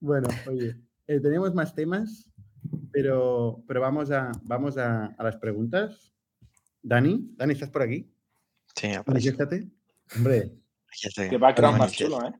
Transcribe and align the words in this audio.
Bueno, 0.00 0.28
oye, 0.46 0.76
eh, 1.06 1.18
tenemos 1.18 1.54
más 1.54 1.74
temas, 1.74 2.30
pero, 2.92 3.64
pero 3.66 3.80
vamos, 3.80 4.10
a, 4.10 4.32
vamos 4.42 4.76
a, 4.76 5.14
las 5.18 5.36
preguntas. 5.36 6.12
Dani, 6.82 7.32
Dani, 7.36 7.54
¿estás 7.54 7.70
por 7.70 7.82
aquí? 7.82 8.12
Sí, 8.76 8.88
Manifiéstate. 9.06 9.66
Hombre. 10.14 10.52
Qué 11.16 11.38
background 11.38 11.78
más 11.78 11.92
chulo, 11.92 12.22
¿eh? 12.22 12.32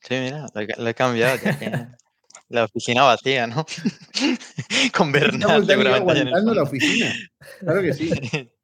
Sí, 0.00 0.14
mira, 0.14 0.46
lo, 0.54 0.88
he 0.88 0.94
cambiado. 0.94 1.38
La 2.48 2.64
oficina 2.64 3.02
vacía, 3.04 3.46
¿no? 3.46 3.64
Con 4.96 5.12
Bernal 5.12 5.66
seguramente. 5.66 6.20
En 6.22 6.54
la 6.54 6.62
oficina. 6.62 7.12
Claro 7.60 7.82
que 7.82 7.92
sí. 7.92 8.10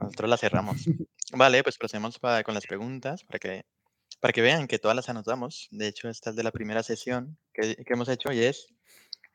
Nosotros 0.00 0.30
la 0.30 0.36
cerramos. 0.36 0.76
Vale, 1.32 1.62
pues 1.62 1.76
procedemos 1.78 2.18
con 2.18 2.54
las 2.54 2.66
preguntas 2.66 3.24
para 3.24 3.38
que 3.38 3.64
para 4.20 4.32
que 4.32 4.40
vean 4.40 4.66
que 4.66 4.78
todas 4.78 4.96
las 4.96 5.08
anotamos. 5.08 5.68
De 5.70 5.88
hecho, 5.88 6.08
esta 6.08 6.30
es 6.30 6.36
de 6.36 6.42
la 6.42 6.50
primera 6.50 6.82
sesión 6.82 7.38
que, 7.52 7.76
hemos 7.86 8.08
hecho 8.08 8.32
y 8.32 8.40
es, 8.40 8.74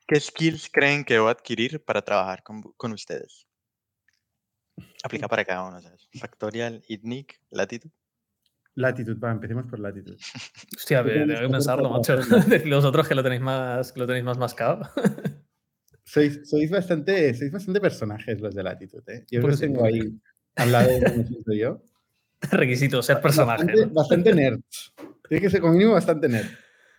¿qué 0.06 0.18
skills 0.18 0.68
creen 0.70 1.04
que 1.04 1.14
debo 1.14 1.28
adquirir 1.28 1.84
para 1.84 2.02
trabajar 2.02 2.42
con, 2.42 2.92
ustedes? 2.92 3.46
Aplica 5.04 5.28
para 5.28 5.44
cada 5.44 5.68
uno. 5.68 5.80
Factorial, 6.18 6.82
ITNIC, 6.88 7.40
Latitud. 7.50 7.90
Latitud, 8.74 9.18
va, 9.18 9.30
empecemos 9.30 9.66
por 9.66 9.78
latitud. 9.78 10.16
Hostia, 10.74 11.02
debo 11.02 11.50
pensarlo, 11.50 11.90
macho. 11.90 12.16
Los 12.64 12.84
otros 12.84 13.06
que 13.06 13.14
lo 13.14 13.22
tenéis 13.22 13.42
más, 13.42 13.94
lo 13.96 14.06
tenéis 14.06 14.24
más 14.24 14.38
mascado. 14.38 14.80
sois, 16.04 16.40
sois, 16.48 16.70
bastante, 16.70 17.34
sois 17.34 17.50
bastante 17.50 17.80
personajes 17.80 18.40
los 18.40 18.54
de 18.54 18.62
latitud, 18.62 19.02
¿eh? 19.08 19.24
Yo 19.30 19.44
os 19.46 19.60
tengo 19.60 19.84
ahí 19.84 20.00
al 20.56 20.72
lado 20.72 20.88
de 20.88 21.58
yo. 21.58 21.82
Requisito, 22.50 23.02
ser 23.02 23.20
personaje. 23.20 23.86
Bastante, 23.86 24.34
nerd. 24.34 24.60
Tiene 25.28 25.40
que 25.40 25.50
ser 25.50 25.60
como 25.60 25.74
mínimo 25.74 25.92
bastante 25.92 26.28
nerd. 26.28 26.48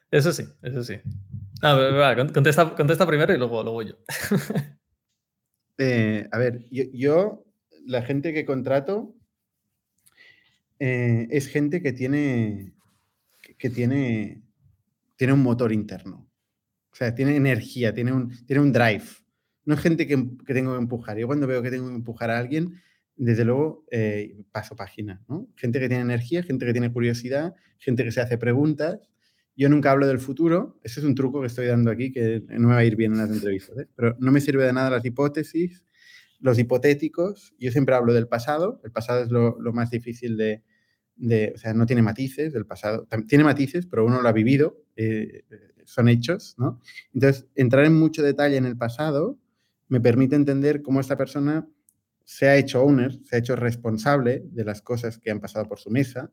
Eso 0.10 0.32
sí, 0.32 0.46
eso 0.62 0.84
sí. 0.84 0.96
Ah, 1.62 2.16
contesta, 2.34 2.76
contesta, 2.76 3.06
primero 3.06 3.34
y 3.34 3.38
luego, 3.38 3.64
luego 3.64 3.82
yo. 3.82 3.96
Eh, 5.80 6.28
a 6.32 6.38
ver, 6.38 6.66
yo, 6.70 7.46
la 7.88 8.04
gente 8.04 8.32
que 8.32 8.46
contrato 8.46 9.16
eh, 10.78 11.28
es 11.32 11.48
gente 11.48 11.82
que 11.82 11.94
tiene, 11.94 12.74
que 13.58 13.72
tiene, 13.72 14.44
tiene 15.16 15.34
un 15.34 15.42
motor 15.42 15.72
interno. 15.72 16.30
O 16.94 16.96
sea, 16.96 17.14
tiene 17.14 17.36
energía, 17.36 17.94
tiene 17.94 18.14
un, 18.14 18.30
tiene 18.46 18.62
un 18.62 18.72
drive. 18.72 19.04
No 19.66 19.74
es 19.74 19.82
gente 19.82 20.08
que, 20.08 20.30
que 20.46 20.54
tengo 20.54 20.74
que 20.74 20.80
empujar. 20.80 21.18
Yo 21.18 21.28
cuando 21.28 21.48
veo 21.48 21.62
que 21.62 21.72
tengo 21.72 21.90
que 21.90 21.96
empujar 21.96 22.30
a 22.30 22.38
alguien, 22.38 22.82
desde 23.16 23.46
luego, 23.46 23.86
eh, 23.92 24.44
paso 24.52 24.76
página. 24.76 25.24
¿no? 25.28 25.48
Gente 25.56 25.80
que 25.80 25.88
tiene 25.88 26.04
energía, 26.04 26.44
gente 26.44 26.66
que 26.66 26.72
tiene 26.72 26.92
curiosidad, 26.92 27.56
gente 27.78 28.04
que 28.04 28.12
se 28.12 28.22
hace 28.22 28.38
preguntas. 28.38 29.10
Yo 29.56 29.70
nunca 29.70 29.92
hablo 29.92 30.08
del 30.08 30.20
futuro, 30.20 30.80
ese 30.84 31.00
es 31.00 31.06
un 31.06 31.14
truco 31.14 31.42
que 31.42 31.48
estoy 31.48 31.68
dando 31.68 31.92
aquí 31.92 32.12
que 32.12 32.44
no 32.50 32.70
me 32.70 32.74
va 32.74 32.80
a 32.80 32.86
ir 32.86 32.96
bien 32.96 33.12
en 33.12 33.20
las 33.20 33.30
entrevistas, 33.30 33.78
¿eh? 33.78 33.88
pero 33.96 34.16
no 34.20 34.32
me 34.32 34.42
sirve 34.42 34.66
de 34.66 34.74
nada 34.74 34.90
las 34.90 35.06
hipótesis, 35.06 35.84
los 36.40 36.58
hipotéticos. 36.58 37.54
Yo 37.60 37.72
siempre 37.72 37.94
hablo 37.94 38.14
del 38.14 38.28
pasado, 38.28 38.82
el 38.84 38.92
pasado 38.92 39.22
es 39.22 39.30
lo, 39.30 39.56
más 39.72 39.92
difícil 39.92 40.38
de, 40.38 41.54
o 41.54 41.58
sea, 41.60 41.76
no 41.76 41.86
tiene 41.86 42.02
matices 42.02 42.52
del 42.52 42.66
pasado, 42.66 43.08
tiene 43.28 43.44
matices, 43.44 43.86
pero 43.86 44.06
uno 44.06 44.24
lo 44.24 44.28
ha 44.28 44.34
vivido, 44.34 44.82
eh, 44.96 45.44
son 45.86 46.10
hechos, 46.10 46.56
¿no? 46.58 46.82
Entonces, 47.14 47.48
entrar 47.56 47.86
en 47.86 47.98
mucho 47.98 48.24
detalle 48.24 48.58
en 48.58 48.66
el 48.66 48.78
pasado 48.78 49.38
me 49.88 50.02
permite 50.02 50.36
entender 50.36 50.82
cómo 50.82 51.00
esta 51.00 51.18
persona 51.18 51.68
se 52.26 52.48
ha 52.48 52.56
hecho 52.56 52.82
owner, 52.82 53.20
se 53.24 53.36
ha 53.36 53.40
hecho 53.40 53.56
responsable 53.56 54.44
de 54.46 54.64
las 54.64 54.82
cosas 54.82 55.18
que 55.18 55.30
han 55.32 55.40
pasado 55.40 55.68
por 55.68 55.80
su 55.80 55.90
mesa, 55.90 56.32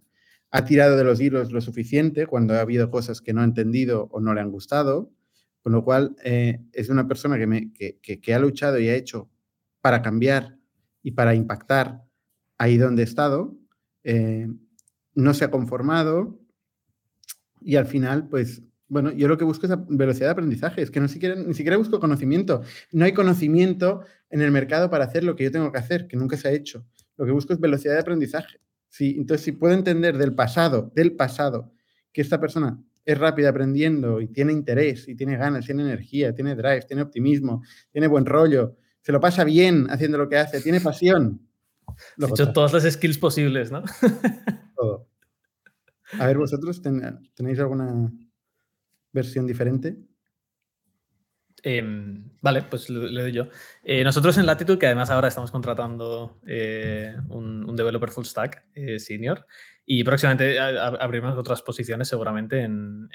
ha 0.51 0.65
tirado 0.65 0.97
de 0.97 1.05
los 1.05 1.21
hilos 1.21 1.53
lo 1.53 1.61
suficiente 1.61 2.27
cuando 2.27 2.55
ha 2.55 2.61
habido 2.61 2.91
cosas 2.91 3.21
que 3.21 3.33
no 3.33 3.41
ha 3.41 3.45
entendido 3.45 4.09
o 4.11 4.21
no 4.21 4.35
le 4.35 4.41
han 4.41 4.51
gustado, 4.51 5.13
con 5.63 5.73
lo 5.73 5.85
cual 5.85 6.17
eh, 6.25 6.61
es 6.73 6.89
una 6.89 7.07
persona 7.07 7.39
que, 7.39 7.47
me, 7.47 7.73
que, 7.73 8.35
ha 8.35 8.39
luchado 8.39 8.79
y 8.79 8.89
ha 8.89 8.95
hecho 8.95 9.31
para 9.81 10.03
cambiar 10.03 10.57
y 11.03 11.13
para 11.13 11.35
impactar 11.35 12.03
ahí 12.59 12.77
donde 12.77 13.03
ha 13.03 13.05
estado, 13.05 13.57
eh, 14.05 14.49
no 15.15 15.35
se 15.35 15.45
ha 15.45 15.51
conformado 15.51 16.39
y 17.61 17.77
al 17.77 17.87
final 17.87 18.29
pues 18.29 18.63
bueno, 18.91 19.13
yo 19.13 19.29
lo 19.29 19.39
que 19.39 19.45
busco 19.45 19.67
es 19.67 19.73
velocidad 19.89 20.27
de 20.27 20.33
aprendizaje, 20.33 20.83
es 20.83 20.91
que 20.91 20.99
no 20.99 21.07
siquiera, 21.07 21.37
ni 21.37 21.55
siquiera 21.55 21.77
busco 21.77 22.01
conocimiento. 22.01 22.63
No 22.91 23.05
hay 23.05 23.13
conocimiento 23.13 24.03
en 24.29 24.43
el 24.43 24.51
mercado 24.51 24.91
para 24.91 25.05
hacer 25.05 25.23
lo 25.23 25.37
que 25.37 25.45
yo 25.45 25.53
tengo 25.53 25.71
que 25.71 25.79
hacer, 25.79 26.09
que 26.09 26.17
nunca 26.17 26.37
se 26.37 26.49
ha 26.49 26.51
hecho. 26.51 26.85
Lo 27.17 27.25
que 27.25 27.31
busco 27.31 27.53
es 27.53 27.61
velocidad 27.61 27.95
de 27.95 28.01
aprendizaje. 28.01 28.61
Sí, 28.89 29.15
entonces, 29.17 29.45
si 29.45 29.53
puedo 29.53 29.75
entender 29.75 30.19
del 30.19 30.35
pasado, 30.35 30.91
del 30.93 31.15
pasado, 31.15 31.73
que 32.13 32.21
esta 32.21 32.41
persona 32.41 32.83
es 33.05 33.17
rápida 33.17 33.51
aprendiendo 33.51 34.21
y 34.21 34.27
tiene 34.27 34.53
interés 34.53 35.07
y 35.07 35.15
tiene 35.15 35.37
ganas, 35.37 35.67
tiene 35.67 35.83
energía, 35.83 36.35
tiene 36.35 36.57
drive, 36.57 36.83
tiene 36.83 37.03
optimismo, 37.03 37.63
tiene 37.93 38.09
buen 38.09 38.27
rollo, 38.27 38.77
se 39.03 39.13
lo 39.13 39.21
pasa 39.21 39.45
bien 39.45 39.87
haciendo 39.89 40.19
lo 40.19 40.29
que 40.29 40.37
hace, 40.37 40.61
tiene 40.61 40.81
pasión. 40.81 41.41
He 42.19 42.27
hecho 42.27 42.53
todas 42.53 42.73
las 42.73 42.93
skills 42.93 43.19
posibles, 43.19 43.71
¿no? 43.71 43.85
Todo. 44.75 45.09
A 46.19 46.27
ver, 46.27 46.39
vosotros 46.39 46.83
tenéis 46.83 47.61
alguna 47.61 48.11
versión 49.13 49.47
diferente? 49.47 49.97
Em, 51.63 52.31
vale, 52.41 52.63
pues 52.63 52.89
le, 52.89 53.23
doy 53.23 53.33
yo. 53.33 53.49
Eh, 53.83 54.03
nosotros 54.05 54.37
en 54.39 54.47
Latitude, 54.47 54.79
que 54.79 54.87
además 54.87 55.11
ahora 55.11 55.29
estamos 55.29 55.51
contratando 55.51 56.39
eh, 56.47 57.15
un, 57.29 57.75
developer 57.77 58.11
full 58.11 58.25
stack 58.25 58.65
eh, 58.75 58.99
senior, 58.99 59.47
y 59.85 60.05
próximamente 60.05 60.59
abriremos 60.61 61.37
otras 61.37 61.63
posiciones 61.63 62.07
seguramente 62.07 62.61
en, 62.61 63.09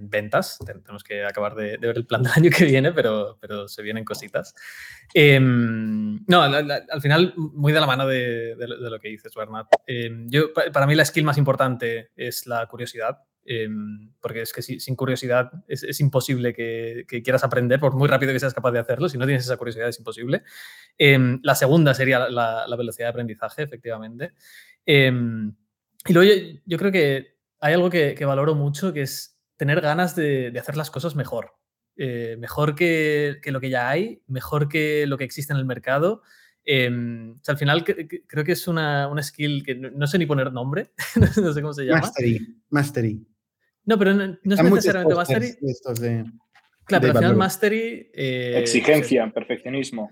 ventas. 0.00 0.58
Tenemos 0.64 1.02
que 1.02 1.24
acabar 1.24 1.54
de, 1.54 1.78
ver 1.78 1.96
el 1.96 2.06
plan 2.06 2.22
del 2.22 2.32
año 2.36 2.50
que 2.54 2.66
viene, 2.66 2.92
pero, 2.92 3.38
pero 3.40 3.68
se 3.68 3.82
vienen 3.82 4.04
cositas. 4.04 4.54
Em, 5.14 6.22
no, 6.26 6.42
al 6.42 7.00
final, 7.00 7.32
muy 7.36 7.72
de 7.72 7.80
la 7.80 7.86
mano 7.86 8.06
de, 8.06 8.54
lo 8.58 9.00
que 9.00 9.08
dices, 9.08 9.32
Bernat. 9.34 9.66
Em, 9.86 10.28
yo, 10.28 10.52
para 10.52 10.86
mí 10.86 10.94
la 10.94 11.06
skill 11.06 11.24
más 11.24 11.38
importante 11.38 12.10
es 12.16 12.46
la 12.46 12.66
curiosidad 12.66 13.20
Em, 13.46 14.10
porque 14.20 14.40
es 14.40 14.54
que 14.54 14.62
sin 14.62 14.96
curiosidad 14.96 15.52
es, 15.68 16.00
imposible 16.00 16.54
que, 16.54 17.04
quieras 17.22 17.44
aprender, 17.44 17.78
por 17.78 17.94
muy 17.94 18.08
rápido 18.08 18.32
que 18.32 18.40
seas 18.40 18.54
capaz 18.54 18.72
de 18.72 18.78
hacerlo, 18.78 19.08
si 19.08 19.18
no 19.18 19.26
tienes 19.26 19.44
esa 19.44 19.58
curiosidad 19.58 19.88
es 19.88 19.98
imposible. 19.98 20.42
Em, 20.96 21.40
la 21.42 21.54
segunda 21.54 21.92
sería 21.94 22.28
la, 22.30 22.74
velocidad 22.76 23.06
de 23.06 23.10
aprendizaje, 23.10 23.62
efectivamente. 23.62 24.32
Em, 24.86 25.54
y 26.06 26.12
luego 26.12 26.32
yo, 26.64 26.78
creo 26.78 26.92
que 26.92 27.36
hay 27.60 27.74
algo 27.74 27.90
que, 27.90 28.16
valoro 28.24 28.54
mucho, 28.54 28.92
que 28.92 29.02
es 29.02 29.38
tener 29.56 29.80
ganas 29.80 30.16
de, 30.16 30.52
hacer 30.58 30.76
las 30.76 30.90
cosas 30.90 31.14
mejor. 31.14 31.52
Eh, 31.96 32.36
mejor 32.38 32.74
que, 32.74 33.40
lo 33.44 33.60
que 33.60 33.70
ya 33.70 33.90
hay, 33.90 34.22
mejor 34.26 34.68
que 34.68 35.06
lo 35.06 35.18
que 35.18 35.24
existe 35.24 35.52
en 35.52 35.58
el 35.58 35.66
mercado. 35.66 36.22
al 36.66 37.58
final 37.58 37.84
creo 37.84 38.44
que 38.44 38.52
es 38.52 38.66
una, 38.68 39.10
skill 39.22 39.62
que 39.64 39.74
no, 39.74 40.06
sé 40.06 40.18
ni 40.18 40.24
poner 40.24 40.50
nombre, 40.50 40.92
no 41.42 41.52
sé 41.52 41.60
cómo 41.60 41.74
se 41.74 41.84
llama. 41.84 42.00
Mastery. 42.00 42.62
Mastery. 42.70 43.33
No, 43.86 43.98
pero 43.98 44.14
no, 44.14 44.24
es 44.24 44.38
necesariamente 44.42 45.14
Mastery. 45.14 45.54
claro, 46.84 47.00
pero 47.00 47.12
al 47.12 47.18
final 47.18 47.36
Mastery. 47.36 48.10
Eh, 48.14 48.58
Exigencia, 48.58 49.30
perfeccionismo. 49.32 50.10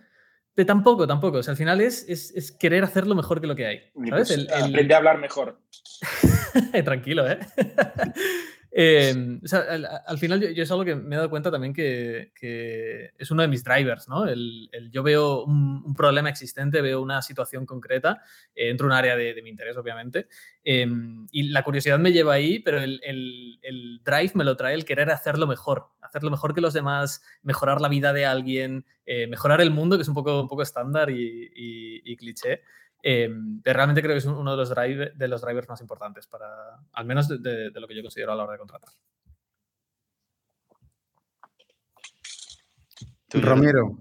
De 0.55 0.67
tampoco, 0.67 1.07
tampoco. 1.07 1.39
O 1.39 1.43
sea, 1.43 1.53
al 1.53 1.57
final 1.57 1.81
es, 1.81 2.07
es, 2.09 2.53
querer 2.53 2.85
hacerlo 2.85 3.15
mejor 3.15 3.41
que 3.41 3.47
lo 3.47 3.57
que 3.57 3.67
hay. 3.67 3.81
¿sabes? 4.09 4.35
Pues, 4.35 4.53
aprende 4.53 4.95
a 4.95 4.99
hablar 4.99 5.19
mejor. 5.19 5.59
Tranquilo, 6.85 7.31
¿eh? 7.31 7.39
Em, 8.75 9.39
al, 10.07 10.19
final 10.19 10.41
yo, 10.55 10.63
es 10.63 10.71
algo 10.71 10.83
que 10.83 10.97
me 10.97 11.15
he 11.15 11.19
dado 11.19 11.29
cuenta 11.29 11.51
también 11.51 11.75
que, 11.75 12.33
es 13.19 13.31
uno 13.31 13.43
de 13.43 13.49
mis 13.49 13.63
drivers, 13.63 14.09
¿no? 14.09 14.27
El, 14.27 14.71
yo 14.91 15.03
veo 15.03 15.45
un, 15.45 15.95
problema 15.95 16.31
existente, 16.31 16.81
veo 16.81 17.03
una 17.03 17.21
situación 17.21 17.67
concreta, 17.67 18.23
eh, 18.55 18.71
entro 18.71 18.87
en 18.87 18.93
un 18.93 18.97
área 18.97 19.15
de, 19.15 19.41
mi 19.43 19.51
interés, 19.51 19.77
obviamente, 19.77 20.27
em, 20.65 21.27
y 21.31 21.51
la 21.51 21.63
curiosidad 21.63 21.99
me 21.99 22.13
lleva 22.13 22.33
ahí, 22.33 22.61
pero 22.61 22.81
el, 22.81 24.01
drive 24.05 24.33
me 24.35 24.45
lo 24.45 24.57
trae 24.57 24.75
el 24.75 24.87
querer 24.87 25.11
hacerlo 25.11 25.47
mejor, 25.47 25.89
hacerlo 26.01 26.31
mejor 26.31 26.55
que 26.55 26.63
los 26.63 26.73
demás, 26.73 27.23
mejorar 27.43 27.83
la 27.83 27.89
vida 27.89 28.15
de 28.15 28.25
alguien, 28.25 28.87
eh, 29.05 29.27
mejorar 29.27 29.61
el 29.61 29.71
mundo, 29.71 29.99
que 29.99 30.03
es 30.03 30.09
un 30.09 30.15
poco, 30.15 30.41
un 30.41 30.49
poco 30.49 30.63
estándar 30.63 31.11
y 31.11 32.17
cliché. 32.17 32.63
Eh, 33.05 33.29
realmente 33.65 34.01
creo 34.01 34.15
que 34.15 34.19
es 34.19 34.27
uno 34.27 34.53
de 34.53 34.57
los, 34.57 34.71
de 34.71 35.29
los 35.29 35.43
drivers 35.43 35.69
más 35.69 35.81
importantes 35.81 36.29
para, 36.29 36.79
al 36.93 37.05
menos 37.05 37.29
de, 37.29 37.71
lo 37.75 37.89
que 37.89 37.97
yo 37.97 38.03
considero 38.03 38.33
a 38.33 38.37
la 38.37 38.45
hora 38.45 38.53
de 38.53 38.59
contratar. 38.59 38.91
Romero. 43.35 43.99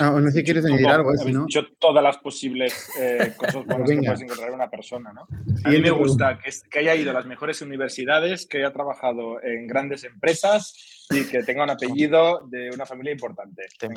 Ah, 0.00 0.10
no 0.10 0.28
sé 0.30 0.38
si 0.38 0.44
quieres 0.44 0.64
añadir 0.64 0.88
algo, 0.88 1.12
¿eh? 1.12 1.32
¿no? 1.32 1.46
Yo 1.48 1.70
todas 1.78 2.02
las 2.02 2.18
posibles 2.18 2.90
eh, 2.98 3.32
cosas 3.36 3.64
buenas 3.64 3.88
que 3.88 3.96
puedes 3.98 4.20
encontrar 4.22 4.48
en 4.48 4.54
una 4.54 4.68
persona, 4.68 5.12
¿no? 5.12 5.28
A 5.64 5.68
mí 5.68 5.78
me 5.78 5.90
gusta 5.90 6.38
que, 6.38 6.50
que, 6.68 6.78
haya 6.80 6.96
ido 6.96 7.12
a 7.12 7.14
las 7.14 7.26
mejores 7.26 7.62
universidades, 7.62 8.46
que 8.46 8.58
haya 8.58 8.72
trabajado 8.72 9.40
en 9.42 9.68
grandes 9.68 10.02
empresas, 10.02 11.03
Sí, 11.10 11.28
que 11.28 11.42
tenga 11.42 11.64
un 11.64 11.70
apellido 11.70 12.46
de 12.48 12.70
una 12.70 12.86
familia 12.86 13.12
importante. 13.12 13.66
Sí. 13.78 13.88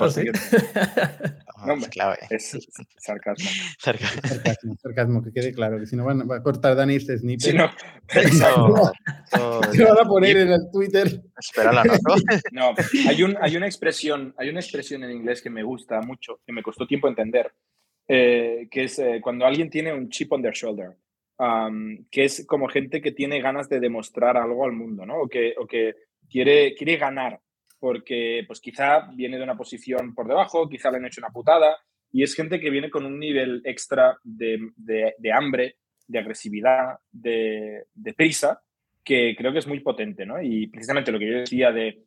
No, 1.65 1.73
hombre, 1.73 1.89
clave. 1.89 2.17
Es 2.29 2.57
sarcasmo. 2.97 3.49
sarcasmo. 3.79 4.75
Sarcasmo, 4.75 5.23
que 5.23 5.31
quede 5.31 5.53
claro, 5.53 5.79
que 5.79 5.85
si 5.85 5.95
no 5.95 6.03
van, 6.03 6.29
va 6.29 6.37
a 6.37 6.43
cortar 6.43 6.75
Dani 6.75 6.95
este 6.95 7.17
snippet. 7.17 7.51
Si 7.51 7.53
no, 7.55 7.67
no, 9.37 9.61
Te 9.71 9.83
van 9.85 9.99
a 9.99 10.03
poner 10.03 10.37
en 10.37 10.51
el 10.51 10.69
Twitter. 10.71 11.21
Espera 11.39 11.71
la 11.71 11.85
nota. 11.85 12.01
No, 12.51 12.73
hay, 13.07 13.23
un, 13.23 13.37
hay, 13.39 13.55
una 13.55 13.67
expresión, 13.67 14.33
hay 14.37 14.49
una 14.49 14.59
expresión 14.59 15.03
en 15.03 15.11
inglés 15.11 15.41
que 15.41 15.49
me 15.49 15.63
gusta 15.63 16.01
mucho, 16.01 16.41
que 16.45 16.51
me 16.51 16.61
costó 16.61 16.85
tiempo 16.85 17.07
entender, 17.07 17.53
eh, 18.07 18.67
que 18.69 18.83
es 18.83 18.99
eh, 18.99 19.19
cuando 19.21 19.45
alguien 19.45 19.69
tiene 19.69 19.93
un 19.93 20.09
chip 20.09 20.33
on 20.33 20.41
their 20.41 20.53
shoulder. 20.53 20.97
Um, 21.39 22.05
que 22.09 22.25
es 22.25 22.45
como 22.47 22.67
gente 22.67 22.99
que 22.99 23.11
tiene 23.11 23.39
ganas 23.39 23.69
de 23.69 23.79
demostrar 23.79 24.37
algo 24.37 24.65
al 24.65 24.71
mundo, 24.71 25.05
¿no? 25.05 25.21
O 25.21 25.27
que, 25.27 25.53
o 25.59 25.67
que 25.67 26.06
quiere, 26.29 26.75
quiere 26.75 26.97
ganar, 26.97 27.39
porque 27.79 28.43
pues 28.47 28.59
quizá 28.59 29.07
viene 29.13 29.37
de 29.37 29.43
una 29.43 29.57
posición 29.57 30.13
por 30.13 30.27
debajo, 30.27 30.67
quizá 30.69 30.89
le 30.91 30.97
han 30.97 31.05
hecho 31.05 31.21
una 31.21 31.29
putada, 31.29 31.77
y 32.11 32.23
es 32.23 32.33
gente 32.35 32.59
que 32.59 32.69
viene 32.69 32.89
con 32.89 33.05
un 33.05 33.19
nivel 33.19 33.61
extra 33.65 34.17
de, 34.23 34.71
de, 34.75 35.33
hambre, 35.33 35.77
de 36.07 36.19
agresividad, 36.19 36.97
de, 37.11 37.85
prisa, 38.15 38.61
que 39.03 39.35
creo 39.37 39.51
que 39.51 39.59
es 39.59 39.67
muy 39.67 39.81
potente, 39.81 40.25
¿no? 40.25 40.41
Y 40.41 40.67
precisamente 40.67 41.11
lo 41.11 41.19
que 41.19 41.29
yo 41.29 41.37
decía 41.39 41.71
de, 41.71 42.05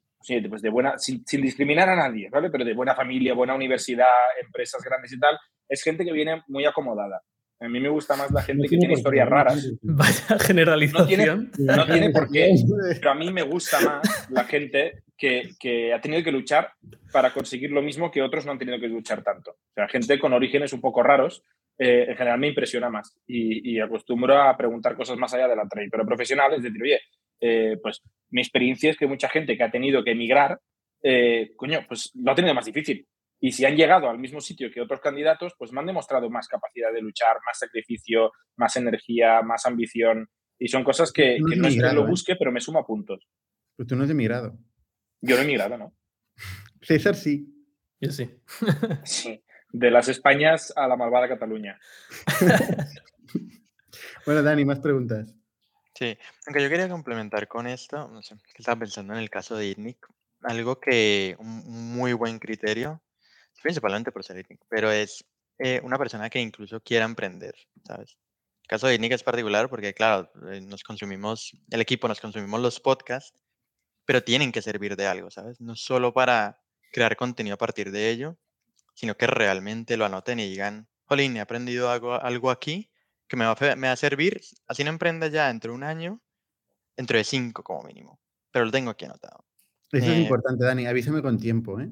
pues 0.49 0.63
de 0.63 0.71
buena, 0.71 0.99
sin, 0.99 1.23
discriminar 1.43 1.89
a 1.89 1.97
nadie, 1.97 2.29
¿vale? 2.31 2.51
Pero 2.51 2.65
de 2.65 2.75
buena 2.75 2.95
familia, 2.95 3.35
buena 3.35 3.55
universidad, 3.55 4.07
empresas 4.43 4.83
grandes 4.83 5.13
y 5.13 5.19
tal, 5.19 5.39
es 5.69 5.83
gente 5.83 6.05
que 6.05 6.13
viene 6.13 6.43
muy 6.49 6.65
acomodada. 6.65 7.23
A 7.61 7.69
mí 7.69 7.79
me 7.79 7.91
gusta 7.91 8.17
más 8.17 8.31
la 8.31 8.43
gente 8.43 8.69
que 8.69 8.79
tiene 8.79 8.95
historias 8.95 9.29
raras. 9.29 9.71
Vaya 9.83 10.39
generalización. 10.39 11.53
No 11.59 11.87
tiene, 11.87 12.11
por 12.11 12.31
qué, 12.31 12.55
pero 12.99 13.11
a 13.11 13.15
mí 13.15 13.31
me 13.31 13.43
gusta 13.43 13.81
más 13.81 14.31
la 14.31 14.45
gente 14.45 15.03
que, 15.17 15.51
que, 15.59 15.93
ha 15.93 16.01
tenido 16.01 16.25
que 16.25 16.33
luchar 16.33 16.73
para 17.13 17.33
conseguir 17.35 17.71
lo 17.71 17.83
mismo 17.83 18.11
que 18.11 18.23
otros 18.23 18.47
no 18.47 18.53
han 18.53 18.59
tenido 18.59 18.81
que 18.81 18.89
luchar 18.89 19.23
tanto. 19.23 19.51
O 19.51 19.75
sea, 19.75 19.89
gente 19.89 20.19
con 20.19 20.33
orígenes 20.33 20.73
un 20.73 20.81
poco 20.81 21.03
raros, 21.03 21.45
eh, 21.79 22.07
en 22.09 22.17
general 22.17 22.39
me 22.39 22.49
impresiona 22.49 22.89
más 22.89 23.17
y, 23.27 23.73
y, 23.73 23.81
acostumbro 23.81 24.41
a 24.41 24.57
preguntar 24.57 24.97
cosas 24.97 25.19
más 25.19 25.33
allá 25.35 25.49
de 25.49 25.57
la 25.57 25.69
trayectoria 25.69 26.07
profesional, 26.07 26.55
es 26.55 26.63
decir, 26.63 26.83
oye, 26.83 27.01
eh, 27.41 27.79
pues 27.83 28.03
mi 28.31 28.41
experiencia 28.41 28.91
es 28.91 28.97
que 28.97 29.07
mucha 29.07 29.29
gente 29.29 29.57
que 29.57 29.63
ha 29.63 29.71
tenido 29.71 30.05
que 30.05 30.13
emigrar, 30.13 30.61
eh, 31.03 31.53
coño, 31.57 31.85
pues 31.89 32.11
lo 32.15 32.33
ha 32.33 32.35
tenido 32.35 32.55
más 32.55 32.67
difícil. 32.67 33.07
Y 33.41 33.53
si 33.53 33.65
han 33.65 33.75
llegado 33.75 34.11
al 34.11 34.19
mismo 34.19 34.41
sitio 34.41 34.71
que 34.71 34.83
otros 34.83 35.01
candidatos, 35.01 35.55
pues 35.59 35.73
me 35.73 35.81
han 35.81 35.87
demostrado 35.87 36.29
más 36.29 36.47
capacidad 36.47 36.93
de 36.93 37.01
luchar, 37.01 37.39
más 37.47 37.59
sacrificio, 37.59 38.33
más 38.57 38.77
energía, 38.77 39.41
más 39.41 39.65
ambición. 39.65 40.29
Y 40.59 40.69
son 40.69 40.85
cosas 40.85 41.11
que 41.11 41.39
no, 41.41 41.47
que 41.49 41.57
no 41.57 41.69
es 41.69 41.75
que 41.75 41.95
lo 41.95 42.05
¿eh? 42.05 42.07
busque, 42.07 42.37
pero 42.37 42.53
me 42.53 42.61
suma 42.61 42.85
puntos. 42.85 43.27
Pues 43.77 43.89
tú 43.89 43.97
no 43.97 44.05
has 44.05 44.11
emigrado. 44.11 44.59
Yo 45.23 45.37
no 45.37 45.43
he 45.43 45.45
emigrado, 45.45 45.79
¿no? 45.79 45.95
César 46.83 47.17
sí. 47.17 47.47
Yo 47.99 48.11
sí. 48.11 48.31
sí. 49.05 49.43
De 49.73 49.91
las 49.91 50.09
Españas 50.09 50.73
a 50.77 50.87
la 50.87 50.97
malvada 50.97 51.29
Cataluña. 51.29 51.79
bueno, 54.27 54.43
Dani, 54.43 54.65
más 54.67 54.81
preguntas. 54.81 55.35
Sí, 55.95 56.17
aunque 56.47 56.63
yo 56.63 56.69
quería 56.69 56.89
complementar 56.89 57.47
con 57.47 57.67
esto, 57.67 58.09
no 58.09 58.23
sé, 58.23 58.35
estaba 58.57 58.81
pensando 58.81 59.13
en 59.13 59.21
el 59.21 59.31
caso 59.31 59.57
de 59.57 59.69
ITNIC, 59.69 60.07
algo 60.43 60.81
que 60.81 61.37
un 61.39 61.93
muy 61.95 62.15
buen 62.15 62.39
criterio 62.39 63.03
principalmente 63.63 64.13
por 64.13 64.25
ser 64.25 64.39
étnico, 64.39 64.67
pero 64.69 64.91
es 64.91 65.25
eh, 65.59 65.81
una 65.83 65.99
persona 65.99 66.31
que 66.31 66.41
incluso 66.41 66.81
quiera 66.81 67.05
emprender, 67.05 67.55
¿sabes? 67.85 68.19
El 68.63 68.69
caso 68.69 68.87
de 68.87 68.99
Nick 68.99 69.13
es 69.13 69.23
particular 69.23 69.69
porque, 69.69 69.93
claro, 69.95 70.31
eh, 70.51 70.61
nos 70.61 70.83
consumimos, 70.83 71.53
el 71.71 71.81
equipo 71.81 72.09
nos 72.09 72.21
consumimos 72.21 72.61
los 72.61 72.81
podcasts, 72.81 73.43
pero 74.05 74.23
tienen 74.23 74.53
que 74.53 74.63
servir 74.63 74.97
de 74.97 75.07
algo, 75.07 75.31
¿sabes? 75.31 75.61
No 75.61 75.77
solo 75.77 76.13
para 76.13 76.61
crear 76.93 77.17
contenido 77.17 77.55
a 77.55 77.59
partir 77.59 77.91
de 77.91 78.11
ello, 78.11 78.39
sino 78.95 79.17
que 79.17 79.27
realmente 79.27 79.97
lo 79.97 80.05
anoten 80.05 80.41
y 80.41 80.49
digan, 80.49 80.89
jolín, 81.05 81.37
he 81.37 81.41
aprendido 81.41 81.91
algo, 81.91 82.15
algo 82.15 82.51
aquí 82.51 82.91
que 83.29 83.37
me 83.37 83.45
va, 83.45 83.53
a, 83.53 83.77
me 83.77 83.87
va 83.87 83.93
a 83.93 83.97
servir, 83.97 84.41
así 84.67 84.83
no 84.83 84.91
emprenda 84.91 85.29
ya 85.29 85.49
dentro 85.49 85.73
de 85.73 85.77
un 85.77 85.85
año, 85.85 86.21
dentro 86.97 87.17
de 87.17 87.25
cinco 87.25 87.63
como 87.63 87.85
mínimo, 87.85 88.21
pero 88.51 88.65
lo 88.65 88.73
tengo 88.73 88.91
aquí 88.91 89.05
anotado. 89.05 89.45
Eso 89.93 90.07
es 90.07 90.19
eh, 90.19 90.23
importante, 90.23 90.65
Dani, 90.65 90.87
avísame 90.87 91.23
con 91.23 91.39
tiempo, 91.39 91.81
¿eh? 91.81 91.91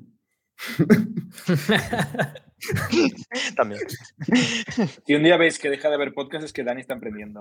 También. 3.57 3.81
Si 5.07 5.15
un 5.15 5.23
día 5.23 5.37
veis 5.37 5.59
que 5.59 5.71
deja 5.71 5.89
de 5.89 5.95
haber 5.95 6.13
podcast 6.13 6.45
es 6.45 6.53
que 6.53 6.65
Dani 6.65 6.81
está 6.81 6.95
emprendiendo. 6.95 7.41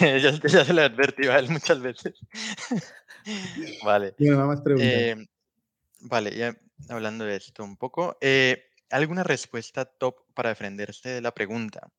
ya, 0.00 0.18
ya, 0.18 0.64
se 0.64 0.72
lo 0.72 0.82
he 0.82 0.84
advertido 0.84 1.32
a 1.32 1.38
él 1.38 1.50
muchas 1.50 1.80
veces. 1.80 2.14
vale. 3.84 4.14
Eh, 4.78 5.16
vale, 6.00 6.36
ya 6.36 6.56
hablando 6.88 7.24
de 7.24 7.36
esto 7.36 7.64
un 7.64 7.76
poco. 7.76 8.16
Eh, 8.20 8.64
¿Alguna 8.90 9.24
respuesta 9.24 9.84
top 9.84 10.16
para 10.34 10.50
defenderse 10.50 11.08
de 11.08 11.20
la 11.22 11.32
pregunta? 11.32 11.90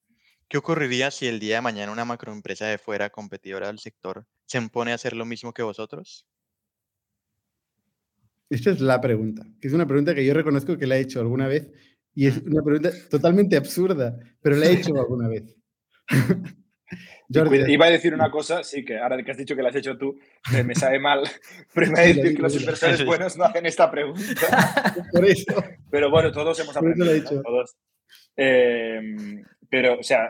¿Qué 0.47 0.57
ocurriría 0.57 1.09
si 1.11 1.27
el 1.27 1.39
día 1.39 1.55
de 1.55 1.61
mañana 1.61 1.91
una 1.91 2.05
macroempresa 2.05 2.67
de 2.67 2.77
fuera, 2.77 3.09
competidora 3.09 3.67
del 3.67 3.79
sector, 3.79 4.27
se 4.45 4.59
impone 4.59 4.91
a 4.91 4.95
hacer 4.95 5.15
lo 5.15 5.25
mismo 5.25 5.53
que 5.53 5.63
vosotros? 5.63 6.27
Esta 8.53 8.69
es 8.69 8.81
la 8.81 9.01
pregunta, 9.01 9.43
que 9.59 9.67
es 9.67 9.73
una 9.73 9.87
pregunta 9.87 10.13
que 10.13 10.23
yo 10.23 10.31
reconozco 10.35 10.77
que 10.77 10.85
la 10.85 10.97
he 10.97 11.01
hecho 11.01 11.19
alguna 11.19 11.47
vez 11.47 11.71
y 12.13 12.27
es 12.27 12.37
una 12.37 12.61
pregunta 12.61 12.91
totalmente 13.09 13.57
absurda, 13.57 14.15
pero 14.41 14.55
la 14.55 14.67
he 14.67 14.73
hecho 14.73 14.95
alguna 14.95 15.27
vez. 15.27 15.57
Iba 17.67 17.85
a 17.87 17.89
decir 17.89 18.13
una 18.13 18.29
cosa, 18.29 18.63
sí, 18.63 18.85
que 18.85 18.99
ahora 18.99 19.17
que 19.23 19.31
has 19.31 19.37
dicho 19.37 19.55
que 19.55 19.63
la 19.63 19.69
has 19.69 19.75
hecho 19.75 19.97
tú, 19.97 20.15
me 20.63 20.75
sabe 20.75 20.99
mal, 20.99 21.23
a 21.97 22.01
decir 22.01 22.35
que 22.35 22.41
los 22.43 22.55
inversores 22.55 23.03
buenos 23.07 23.35
no 23.37 23.45
hacen 23.45 23.65
esta 23.65 23.89
pregunta. 23.89 25.03
Por 25.11 25.25
eso. 25.25 25.55
Pero 25.89 26.11
bueno, 26.11 26.31
todos 26.31 26.59
hemos 26.59 26.77
aprendido. 26.77 27.41
Todos. 27.41 27.75
Em, 28.35 29.43
pero, 29.73 29.97
o 29.97 30.03
sea, 30.03 30.29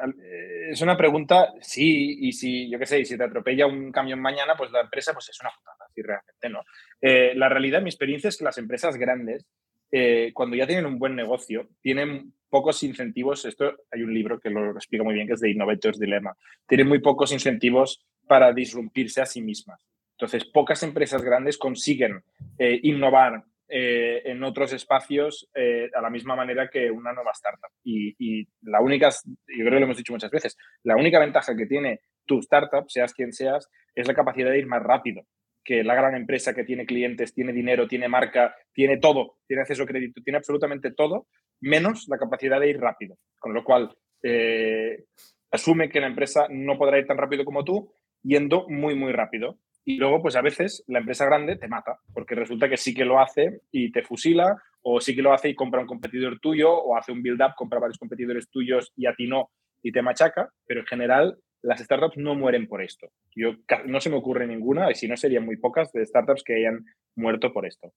es 0.70 0.80
una 0.80 0.96
pregunta, 0.96 1.54
sí, 1.60 2.16
y 2.22 2.32
si, 2.32 2.70
yo 2.70 2.80
qué 2.80 2.86
sé, 2.86 3.04
si 3.04 3.18
te 3.18 3.26
atropella 3.26 3.68
un 3.68 3.92
camión 3.92 4.22
mañana, 4.22 4.56
pues 4.56 4.72
la 4.72 4.80
empresa 4.80 5.12
pues 5.12 5.28
es 5.28 5.42
una 5.42 5.50
putada, 5.50 5.86
sí, 5.94 6.02
realmente, 6.02 6.50
¿no? 6.50 6.62
Eh, 7.02 7.34
la 7.36 7.50
realidad, 7.50 7.82
mi 7.82 7.90
experiencia 7.90 8.30
es 8.30 8.38
que 8.38 8.46
las 8.46 8.58
empresas 8.58 8.96
grandes, 8.96 9.46
eh, 9.92 10.32
cuando 10.34 10.56
ya 10.56 10.66
tienen 10.66 10.86
un 10.86 10.98
buen 10.98 11.14
negocio, 11.14 11.68
tienen 11.82 12.34
pocos 12.50 12.84
incentivos, 12.84 13.44
esto 13.44 13.76
hay 13.92 14.04
un 14.04 14.14
libro 14.14 14.40
que 14.40 14.50
lo 14.50 14.72
explica 14.72 15.04
muy 15.04 15.14
bien, 15.14 15.28
que 15.28 15.34
es 15.34 15.42
de 15.42 15.52
Innovator's 15.52 16.00
Dilemma, 16.00 16.38
tienen 16.66 16.88
muy 16.88 17.00
pocos 17.00 17.34
incentivos 17.34 18.08
para 18.26 18.54
disrumpirse 18.54 19.20
a 19.22 19.26
sí 19.26 19.42
mismas. 19.42 19.86
Entonces, 20.12 20.46
pocas 20.46 20.84
empresas 20.84 21.22
grandes 21.22 21.58
consiguen 21.58 22.24
eh, 22.58 22.80
innovar 22.84 23.44
eh, 23.76 24.22
en 24.26 24.44
otros 24.44 24.72
espacios 24.72 25.50
eh, 25.56 25.90
a 25.96 26.00
la 26.00 26.12
misma 26.12 26.36
manera 26.36 26.70
que 26.70 26.92
una 26.92 27.12
nueva 27.12 27.32
startup. 27.32 27.72
Y, 27.84 28.48
la 28.62 28.80
única, 28.82 29.10
yo 29.10 29.66
creo 29.66 29.72
que 29.72 29.80
lo 29.80 29.86
hemos 29.86 29.98
dicho 29.98 30.14
muchas 30.14 30.30
veces, 30.30 30.56
la 30.84 30.96
única 30.96 31.18
ventaja 31.18 31.56
que 31.56 31.66
tiene 31.66 32.02
tu 32.24 32.38
startup, 32.38 32.88
seas 32.88 33.16
quien 33.16 33.34
seas, 33.34 33.68
es 33.96 34.08
la 34.08 34.14
capacidad 34.14 34.52
de 34.52 34.60
ir 34.60 34.68
más 34.68 34.84
rápido 34.84 35.24
que 35.64 35.84
la 35.84 35.96
gran 35.96 36.14
empresa 36.14 36.54
que 36.54 36.66
tiene 36.66 36.86
clientes, 36.86 37.34
tiene 37.34 37.52
dinero, 37.52 37.88
tiene 37.88 38.08
marca, 38.08 38.54
tiene 38.74 38.98
todo, 38.98 39.38
tiene 39.48 39.62
acceso 39.64 39.84
a 39.84 39.88
crédito, 39.88 40.22
tiene 40.24 40.38
absolutamente 40.38 40.92
todo, 40.92 41.26
menos 41.60 42.06
la 42.10 42.20
capacidad 42.20 42.60
de 42.60 42.70
ir 42.70 42.80
rápido. 42.80 43.18
Con 43.40 43.56
lo 43.56 43.64
cual, 43.64 43.96
eh, 44.22 45.06
asume 45.50 45.90
que 45.90 46.00
la 46.00 46.08
empresa 46.08 46.46
no 46.52 46.78
podrá 46.78 47.00
ir 47.00 47.08
tan 47.08 47.18
rápido 47.18 47.44
como 47.44 47.64
tú, 47.64 47.92
yendo 48.22 48.68
muy, 48.70 48.94
muy 48.94 49.14
rápido. 49.14 49.58
Y 49.86 49.98
luego, 49.98 50.22
pues 50.22 50.36
a 50.36 50.42
veces 50.42 50.84
la 50.88 51.00
empresa 51.00 51.26
grande 51.26 51.58
te 51.58 51.68
mata, 51.68 52.00
porque 52.14 52.36
resulta 52.36 52.70
que 52.70 52.78
sí 52.78 52.94
que 52.94 53.06
lo 53.06 53.20
hace 53.20 53.62
y 53.72 53.92
te 53.92 54.04
fusila, 54.04 54.62
o 54.82 55.02
sí 55.02 55.16
que 55.16 55.22
lo 55.22 55.34
hace 55.34 55.50
y 55.50 55.56
compra 55.56 55.82
un 55.82 55.88
competidor 55.88 56.40
tuyo, 56.40 56.72
o 56.72 56.96
hace 56.96 57.12
un 57.12 57.22
build-up, 57.22 57.56
compra 57.56 57.80
varios 57.80 57.98
competidores 57.98 58.50
tuyos 58.50 58.92
y 58.96 59.06
a 59.06 59.14
ti 59.14 59.28
no, 59.28 59.50
y 59.82 59.92
te 59.92 60.02
machaca, 60.02 60.50
pero 60.66 60.82
en 60.82 60.86
general 60.86 61.38
las 61.62 61.80
startups 61.80 62.18
no 62.18 62.36
mueren 62.36 62.68
por 62.68 62.82
esto. 62.82 63.10
Yo 63.36 63.56
no 63.86 64.00
se 64.00 64.10
me 64.10 64.18
ocurre 64.18 64.48
ninguna, 64.48 64.92
y 64.92 64.96
si 64.96 65.08
no 65.08 65.18
serían 65.18 65.46
muy 65.46 65.58
pocas, 65.58 65.92
de 65.92 66.06
startups 66.06 66.44
que 66.44 66.56
hayan 66.56 66.86
muerto 67.16 67.52
por 67.52 67.66
esto. 67.66 67.94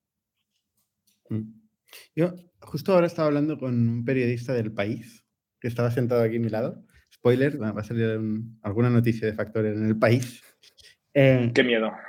Mm. 1.28 1.66
Yo 2.14 2.34
justo 2.60 2.92
ahora 2.92 3.06
estaba 3.06 3.28
hablando 3.28 3.58
con 3.58 3.88
un 3.88 4.04
periodista 4.04 4.52
del 4.52 4.72
país 4.72 5.24
que 5.60 5.68
estaba 5.68 5.90
sentado 5.90 6.22
aquí 6.22 6.36
a 6.36 6.40
mi 6.40 6.48
lado. 6.48 6.84
Spoiler, 7.12 7.60
va 7.60 7.70
a 7.70 7.84
salir 7.84 8.20
alguna 8.62 8.90
noticia 8.90 9.26
de 9.26 9.34
Factor 9.34 9.66
en 9.66 9.86
el 9.86 9.98
país. 9.98 10.42
Eh, 11.16 11.50
Qué 11.54 11.64
miedo. 11.64 11.92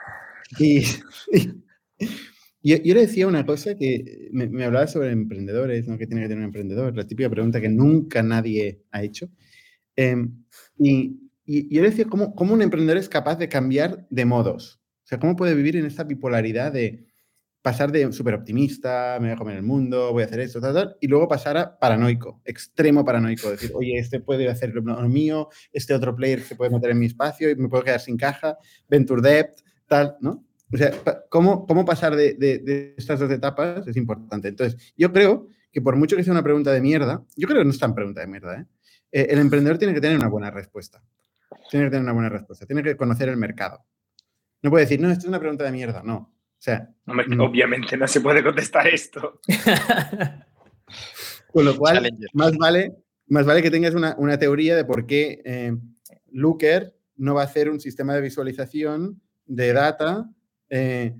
Y, 2.63 2.83
yo, 2.83 2.93
le 2.95 3.01
decía 3.01 3.27
una 3.27 3.45
cosa 3.45 3.75
que 3.75 4.29
me, 4.31 4.65
hablaba 4.65 4.87
sobre 4.87 5.11
emprendedores, 5.11 5.87
¿no? 5.87 5.97
¿Qué 5.97 6.05
tiene 6.05 6.23
que 6.23 6.27
tener 6.27 6.39
un 6.39 6.45
emprendedor? 6.45 6.95
La 6.95 7.07
típica 7.07 7.29
pregunta 7.29 7.61
que 7.61 7.69
nunca 7.69 8.21
nadie 8.23 8.83
ha 8.91 9.03
hecho. 9.03 9.29
Em, 9.95 10.43
y, 10.77 11.29
yo 11.45 11.81
le 11.81 11.89
decía, 11.89 12.05
¿cómo, 12.05 12.35
¿cómo 12.35 12.53
un 12.53 12.61
emprendedor 12.61 12.97
es 12.97 13.07
capaz 13.07 13.37
de 13.37 13.47
cambiar 13.47 14.05
de 14.09 14.25
modos? 14.25 14.81
O 15.05 15.07
sea, 15.07 15.19
¿cómo 15.19 15.37
puede 15.37 15.55
vivir 15.55 15.77
en 15.77 15.85
esta 15.85 16.03
bipolaridad 16.03 16.73
de 16.73 17.06
pasar 17.67 17.91
de 17.91 18.09
súper 18.13 18.33
optimista, 18.33 19.17
me 19.19 19.27
voy 19.27 19.33
a 19.33 19.36
comer 19.36 19.57
el 19.57 19.63
mundo, 19.63 20.13
voy 20.13 20.24
a 20.24 20.25
hacer 20.25 20.39
esto, 20.39 20.62
tal, 20.62 20.74
tal, 20.74 20.97
y 21.01 21.07
luego 21.09 21.27
pasar 21.27 21.57
a 21.57 21.77
paranoico, 21.77 22.41
extremo 22.45 23.03
paranoico, 23.03 23.51
decir, 23.51 23.74
oye, 23.75 23.97
este 23.97 24.21
puede 24.21 24.47
hacer 24.47 24.74
lo 24.74 24.81
mío, 25.09 25.50
este 25.74 25.93
otro 25.93 26.15
player 26.15 26.39
se 26.39 26.55
puede 26.55 26.71
meter 26.71 26.91
en 26.91 27.00
mi 27.00 27.07
espacio 27.07 27.50
y 27.50 27.57
me 27.57 27.67
puedo 27.67 27.83
quedar 27.83 28.00
sin 28.00 28.15
caja, 28.15 28.57
venture 28.88 29.21
debt, 29.21 29.59
tal, 29.86 30.15
¿no? 30.21 30.45
O 30.71 30.77
sea, 30.77 30.91
cómo, 31.27 31.67
cómo 31.67 31.83
pasar 31.83 32.15
de, 32.15 32.95
estas 32.97 33.19
dos 33.19 33.29
etapas 33.29 33.86
es 33.86 33.97
importante. 33.97 34.47
Entonces, 34.47 34.93
yo 34.95 35.12
creo 35.12 35.50
que 35.69 35.81
por 35.81 35.97
mucho 35.97 36.15
que 36.15 36.24
sea 36.24 36.31
una 36.31 36.43
pregunta 36.43 36.71
de 36.71 36.79
mierda, 36.79 37.21
yo 37.36 37.50
creo 37.50 37.59
que 37.59 37.65
no 37.65 37.71
es 37.71 37.79
tan 37.79 37.93
pregunta 37.93 38.21
de 38.21 38.27
mierda, 38.27 38.62
¿eh? 38.62 38.65
Eh, 39.12 39.27
el 39.29 39.39
emprendedor 39.39 39.77
tiene 39.77 39.93
que 39.93 40.00
tener 40.00 40.15
una 40.15 40.29
buena 40.29 40.51
respuesta. 40.51 41.03
Tiene 41.69 41.88
que 41.88 41.91
tener 41.91 42.03
una 42.03 42.13
buena 42.13 42.29
respuesta. 42.29 42.65
Tiene 42.65 42.81
que 42.81 42.95
conocer 42.95 43.27
el 43.27 43.36
mercado. 43.36 43.86
No 44.62 44.69
puede 44.69 44.86
decir, 44.86 45.01
no, 45.01 45.12
esto 45.12 45.25
es 45.25 45.27
una 45.27 45.39
pregunta 45.39 45.65
de 45.65 45.71
mierda. 45.74 46.01
No. 46.01 46.37
O 46.59 46.61
sea. 46.61 46.89
Mm. 47.05 47.39
obviamente 47.39 47.97
no 47.97 48.07
se 48.07 48.21
puede 48.21 48.43
contestar 48.43 48.87
esto. 48.87 49.39
Con 51.51 51.65
lo 51.65 51.77
cual, 51.77 52.09
más 52.33 52.57
vale, 52.57 52.95
más 53.27 53.45
vale 53.45 53.61
que 53.61 53.71
tengas 53.71 53.95
una, 53.95 54.39
teoría 54.39 54.75
de 54.75 54.85
por 54.85 55.05
qué 55.05 55.41
eh, 55.45 55.75
Looker 56.31 56.93
no 57.15 57.35
va 57.35 57.41
a 57.41 57.45
hacer 57.45 57.69
un 57.69 57.79
sistema 57.79 58.13
de 58.13 58.21
visualización 58.21 59.21
de 59.45 59.73
data 59.73 60.29
eh, 60.69 61.15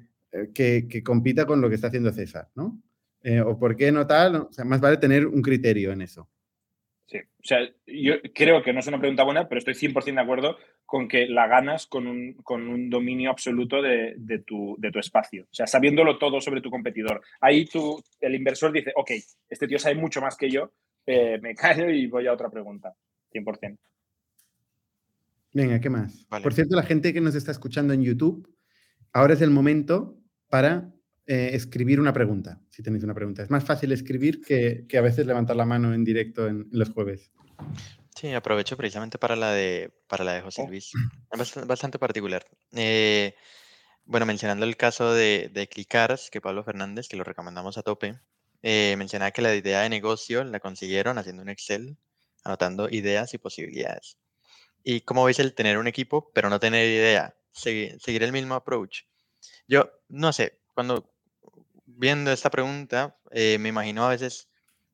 que, 0.53 0.88
que, 0.88 1.03
compita 1.03 1.46
con 1.46 1.62
lo 1.62 1.70
que 1.70 1.75
está 1.75 1.88
haciendo 1.88 2.12
César, 2.12 2.50
¿no? 2.56 2.82
Eh, 3.24 3.41
o 3.41 3.58
por 3.58 3.75
qué 3.75 3.91
no 3.91 4.06
tal. 4.06 4.36
O 4.36 4.51
sea, 4.51 4.63
más 4.63 4.79
vale 4.79 4.98
tener 4.98 5.25
un 5.25 5.41
criterio 5.41 5.91
en 5.91 6.01
eso. 6.01 6.29
Sí, 7.08 7.20
o 7.20 7.44
sea, 7.44 7.60
yo 7.86 8.16
creo 8.36 8.62
que 8.62 8.74
no 8.74 8.82
es 8.82 8.88
una 8.88 9.00
pregunta 9.00 9.24
buena, 9.24 9.48
pero 9.48 9.60
estoy 9.60 9.76
100% 9.76 10.16
de 10.16 10.22
acuerdo 10.22 10.58
con 10.86 11.08
que 11.08 11.28
la 11.28 11.48
ganas 11.48 11.88
con 11.88 12.06
un, 12.06 12.34
con 12.44 12.68
un 12.68 12.90
dominio 12.90 13.30
absoluto 13.30 13.82
de, 13.82 14.16
de, 14.18 14.40
tu, 14.40 14.76
de, 14.78 14.92
tu, 14.92 15.00
espacio. 15.00 15.44
O 15.44 15.54
sea, 15.54 15.68
sabiéndolo 15.68 16.18
todo 16.18 16.42
sobre 16.42 16.60
tu 16.60 16.70
competidor. 16.70 17.22
Ahí 17.40 17.66
tú, 17.66 18.04
el 18.20 18.36
inversor 18.36 18.74
dice, 18.74 18.92
ok, 18.94 19.12
este 19.50 19.68
tío 19.68 19.80
sabe 19.80 19.96
mucho 19.96 20.20
más 20.20 20.36
que 20.36 20.50
yo, 20.50 20.74
eh, 21.06 21.40
me 21.42 21.56
callo 21.56 21.90
y 21.90 22.08
voy 22.08 22.28
a 22.28 22.34
otra 22.34 22.50
pregunta. 22.50 22.94
100%. 23.34 23.78
Venga, 25.54 25.80
¿qué 25.80 25.90
más? 25.90 26.28
Por 26.44 26.54
cierto, 26.54 26.76
la 26.76 26.84
gente 26.84 27.14
que 27.14 27.22
nos 27.22 27.36
está 27.36 27.52
escuchando 27.52 27.94
en 27.94 28.04
YouTube, 28.04 28.54
ahora 29.14 29.34
es 29.34 29.42
el 29.42 29.50
momento 29.50 30.20
para 30.50 30.94
eh, 31.26 31.52
escribir 31.54 32.02
una 32.02 32.14
pregunta, 32.14 32.62
si 32.77 32.84
tenéis 32.84 33.03
una 33.03 33.15
pregunta. 33.15 33.41
Es 33.41 33.50
más 33.50 33.63
fácil 33.63 33.91
escribir 33.91 34.39
que, 34.39 34.86
que 34.88 35.00
a 35.00 35.01
veces 35.01 35.25
levantar 35.25 35.55
la 35.55 35.65
mano 35.65 35.96
en 35.96 36.03
directo 36.03 36.46
en, 36.46 36.67
los 36.69 36.91
jueves. 36.91 37.31
Sí, 38.15 38.31
aprovecho 38.34 38.77
precisamente 38.77 39.17
para 39.17 39.36
la 39.36 39.51
de, 39.51 39.91
para 40.05 40.24
la 40.24 40.34
de 40.34 40.41
José 40.41 40.62
oh. 40.62 40.69
Luis. 40.69 40.91
Es 41.31 41.65
bastante 41.65 41.98
particular. 41.98 42.46
Eh, 42.74 43.34
bueno, 44.05 44.27
mencionando 44.27 44.63
el 44.63 44.77
caso 44.77 45.12
de, 45.12 45.50
de 45.51 45.67
Clicars, 45.67 46.29
que 46.29 46.39
Pablo 46.39 46.63
Fernández, 46.63 47.07
que 47.07 47.17
lo 47.17 47.24
recomendamos 47.24 47.79
a 47.79 47.81
tope, 47.81 48.19
eh, 48.62 48.93
mencionaba 48.96 49.31
que 49.31 49.41
la 49.41 49.55
idea 49.55 49.81
de 49.81 49.89
negocio 49.89 50.43
la 50.43 50.60
consiguieron 50.60 51.17
haciendo 51.17 51.41
un 51.41 51.50
Excel, 51.50 51.98
anotando 52.43 52.89
ideas 52.91 53.34
y 53.34 53.39
posibilidades. 53.39 54.19
¿Y 54.84 55.01
cómo 55.01 55.24
veis 55.24 55.39
el 55.39 55.55
tener 55.55 55.79
un 55.79 55.88
equipo, 55.88 56.29
pero 56.31 56.51
no 56.51 56.60
tener 56.60 56.88
idea? 56.88 57.36
Seguir, 57.53 58.00
seguir 58.00 58.22
el 58.22 58.34
mismo 58.34 58.53
approach. 58.53 59.00
Yo, 59.67 59.89
no 60.10 60.31
sé, 60.31 60.60
cuando 60.75 61.17
viendo 61.98 62.32
esta 62.32 62.50
pregunta, 62.50 63.18
eh, 63.32 63.58
me 63.60 63.70
imagino 63.70 64.06
a 64.06 64.10
veces 64.10 64.48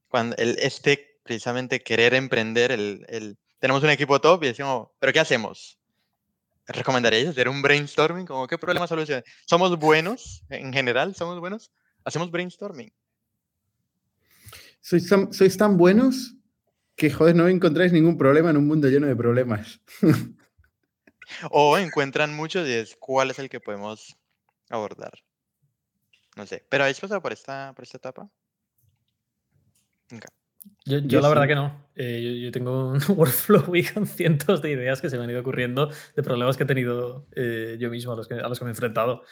cuando 0.08 0.36
el, 0.38 0.58
este 0.60 1.20
precisamente 1.24 1.82
querer 1.82 2.14
emprender, 2.14 2.72
el, 2.72 3.38
tenemos 3.60 3.84
un 3.84 3.90
equipo 3.90 4.20
top 4.20 4.44
y 4.44 4.48
decimos, 4.48 4.90
¿pero 5.00 5.14
qué 5.14 5.20
hacemos? 5.20 5.80
¿Recomendaríais 6.68 7.28
hacer 7.28 7.50
un 7.50 7.62
brainstorming? 7.62 8.26
Como, 8.26 8.48
¿Qué 8.48 8.58
problema 8.58 8.88
solucionar? 8.88 9.24
¿Somos 9.46 9.78
buenos 9.78 10.44
en 10.50 10.72
general? 10.72 11.16
¿Somos 11.16 11.40
buenos? 11.40 11.72
¿Hacemos 12.06 12.32
brainstorming? 12.32 12.92
Sois 14.82 15.08
tan, 15.08 15.32
sois 15.34 15.56
tan 15.58 15.78
buenos 15.78 16.36
que, 16.96 17.10
joder, 17.10 17.36
no 17.36 17.48
encontráis 17.48 17.92
ningún 17.92 18.18
problema 18.18 18.50
en 18.50 18.58
un 18.58 18.68
mundo 18.68 18.88
lleno 18.88 19.08
de 19.08 19.16
problemas. 19.16 19.80
o 21.52 21.78
encuentran 21.78 22.36
muchos 22.36 22.68
y 22.68 22.74
es 22.74 22.96
cuál 22.98 23.32
es 23.32 23.40
el 23.40 23.50
que 23.50 23.60
podemos 23.60 24.18
abordar. 24.70 25.14
No 26.36 26.46
sé. 26.46 26.66
¿Pero 26.70 26.84
habéis 26.84 27.00
pasado 27.00 27.22
por 27.22 27.32
esta, 27.32 27.74
por 27.76 27.84
esta 27.84 27.98
etapa? 27.98 28.30
Yo, 30.86 31.22
la 31.22 31.30
verdad 31.30 31.48
que 31.48 31.56
no. 31.56 31.90
Eh, 31.96 32.42
yo, 32.44 32.52
tengo 32.52 32.90
un 32.90 33.00
workflow 33.10 33.66
con 33.94 34.08
cientos 34.08 34.62
de 34.62 34.72
ideas 34.72 35.02
que 35.02 35.10
se 35.10 35.18
me 35.18 35.24
han 35.24 35.30
ido 35.30 35.42
ocurriendo 35.42 35.90
de 36.16 36.24
problemas 36.24 36.58
que 36.58 36.64
he 36.64 36.68
tenido 36.68 37.28
eh, 37.36 37.78
yo 37.80 37.90
mismo 37.90 38.14
a 38.14 38.16
los, 38.16 38.28
que, 38.28 38.36
a 38.36 38.48
los 38.48 38.60
que 38.60 38.66
me 38.66 38.72
he 38.72 38.74
enfrentado. 38.74 39.24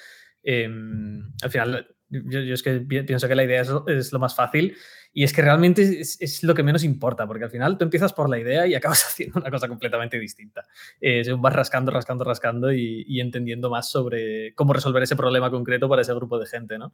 Em, 0.44 1.32
al 1.42 1.50
final, 1.50 1.96
yo, 2.12 2.54
es 2.54 2.62
que 2.62 2.82
pienso 2.82 3.28
que 3.28 3.36
la 3.36 3.44
idea 3.44 3.62
es, 3.88 4.12
lo 4.12 4.20
más 4.20 4.36
fácil 4.36 4.76
y 5.14 5.24
es 5.24 5.34
que 5.34 5.42
realmente 5.42 6.02
es, 6.02 6.44
lo 6.44 6.54
que 6.54 6.64
menos 6.64 6.84
importa, 6.84 7.26
porque 7.26 7.46
al 7.46 7.50
final 7.50 7.78
tú 7.78 7.86
empiezas 7.86 8.14
por 8.14 8.30
la 8.30 8.38
idea 8.38 8.68
y 8.68 8.76
acabas 8.76 9.04
haciendo 9.08 9.40
una 9.40 9.50
cosa 9.50 9.68
completamente 9.68 10.20
distinta. 10.20 10.66
Eh, 11.00 11.24
vas 11.38 11.54
rascando, 11.54 11.92
rascando, 11.92 12.24
rascando 12.24 12.72
y, 12.74 13.20
entendiendo 13.20 13.70
más 13.70 13.90
sobre 13.90 14.54
cómo 14.56 14.74
resolver 14.74 15.04
ese 15.04 15.16
problema 15.16 15.50
concreto 15.50 15.88
para 15.88 16.02
ese 16.02 16.14
grupo 16.14 16.38
de 16.38 16.46
gente, 16.46 16.78
¿no? 16.78 16.94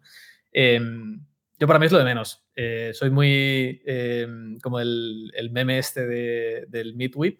Em, 0.51 1.19
yo 1.59 1.65
para 1.65 1.79
mí 1.79 1.87
es 1.87 1.91
lo 1.91 1.97
de 1.97 2.05
menos. 2.05 2.45
Eh, 2.55 2.91
soy 2.93 3.09
muy 3.09 3.81
em, 3.85 4.59
como 4.59 4.79
el, 4.79 5.31
meme 5.51 5.79
este 5.79 6.05
del 6.05 6.95
Meetwip. 6.95 7.39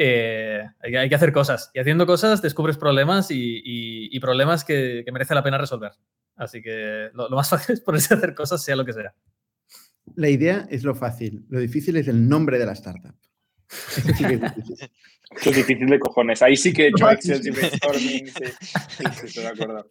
Eh, 0.00 0.62
hay, 0.78 1.08
que 1.08 1.14
hacer 1.16 1.32
cosas. 1.32 1.72
Y 1.74 1.80
haciendo 1.80 2.06
cosas 2.06 2.40
descubres 2.40 2.76
problemas 2.76 3.26
y, 3.30 4.16
problemas 4.20 4.64
que, 4.64 5.04
merece 5.12 5.34
la 5.34 5.42
pena 5.42 5.58
resolver. 5.58 5.90
Así 6.36 6.62
que 6.62 7.10
lo, 7.14 7.28
más 7.30 7.50
fácil 7.50 7.74
es 7.74 7.80
ponerse 7.80 8.14
a 8.14 8.16
hacer 8.16 8.32
cosas, 8.32 8.62
sea 8.62 8.76
lo 8.76 8.84
que 8.84 8.92
sea. 8.92 9.12
La 10.14 10.28
idea 10.28 10.68
es 10.70 10.84
lo 10.84 10.94
fácil. 10.94 11.44
Lo 11.48 11.58
difícil 11.58 11.96
es 11.96 12.06
el 12.06 12.28
nombre 12.28 12.60
de 12.60 12.66
la 12.66 12.72
startup. 12.72 13.14
Eso 13.68 14.14
sí 14.16 14.24
que 14.24 14.34
es 14.34 14.40
difícil. 14.40 14.90
es 15.44 15.56
difícil 15.56 15.86
de 15.88 15.98
cojones. 15.98 16.42
Ahí 16.42 16.56
sí 16.56 16.72
que 16.72 16.84
he 16.84 16.88
hecho 16.88 17.10
Excel 17.10 17.44
y 17.44 17.50
brainstorming. 17.50 18.28
Sí, 18.28 19.04
estoy 19.24 19.42
de 19.42 19.48
acuerdo. 19.48 19.90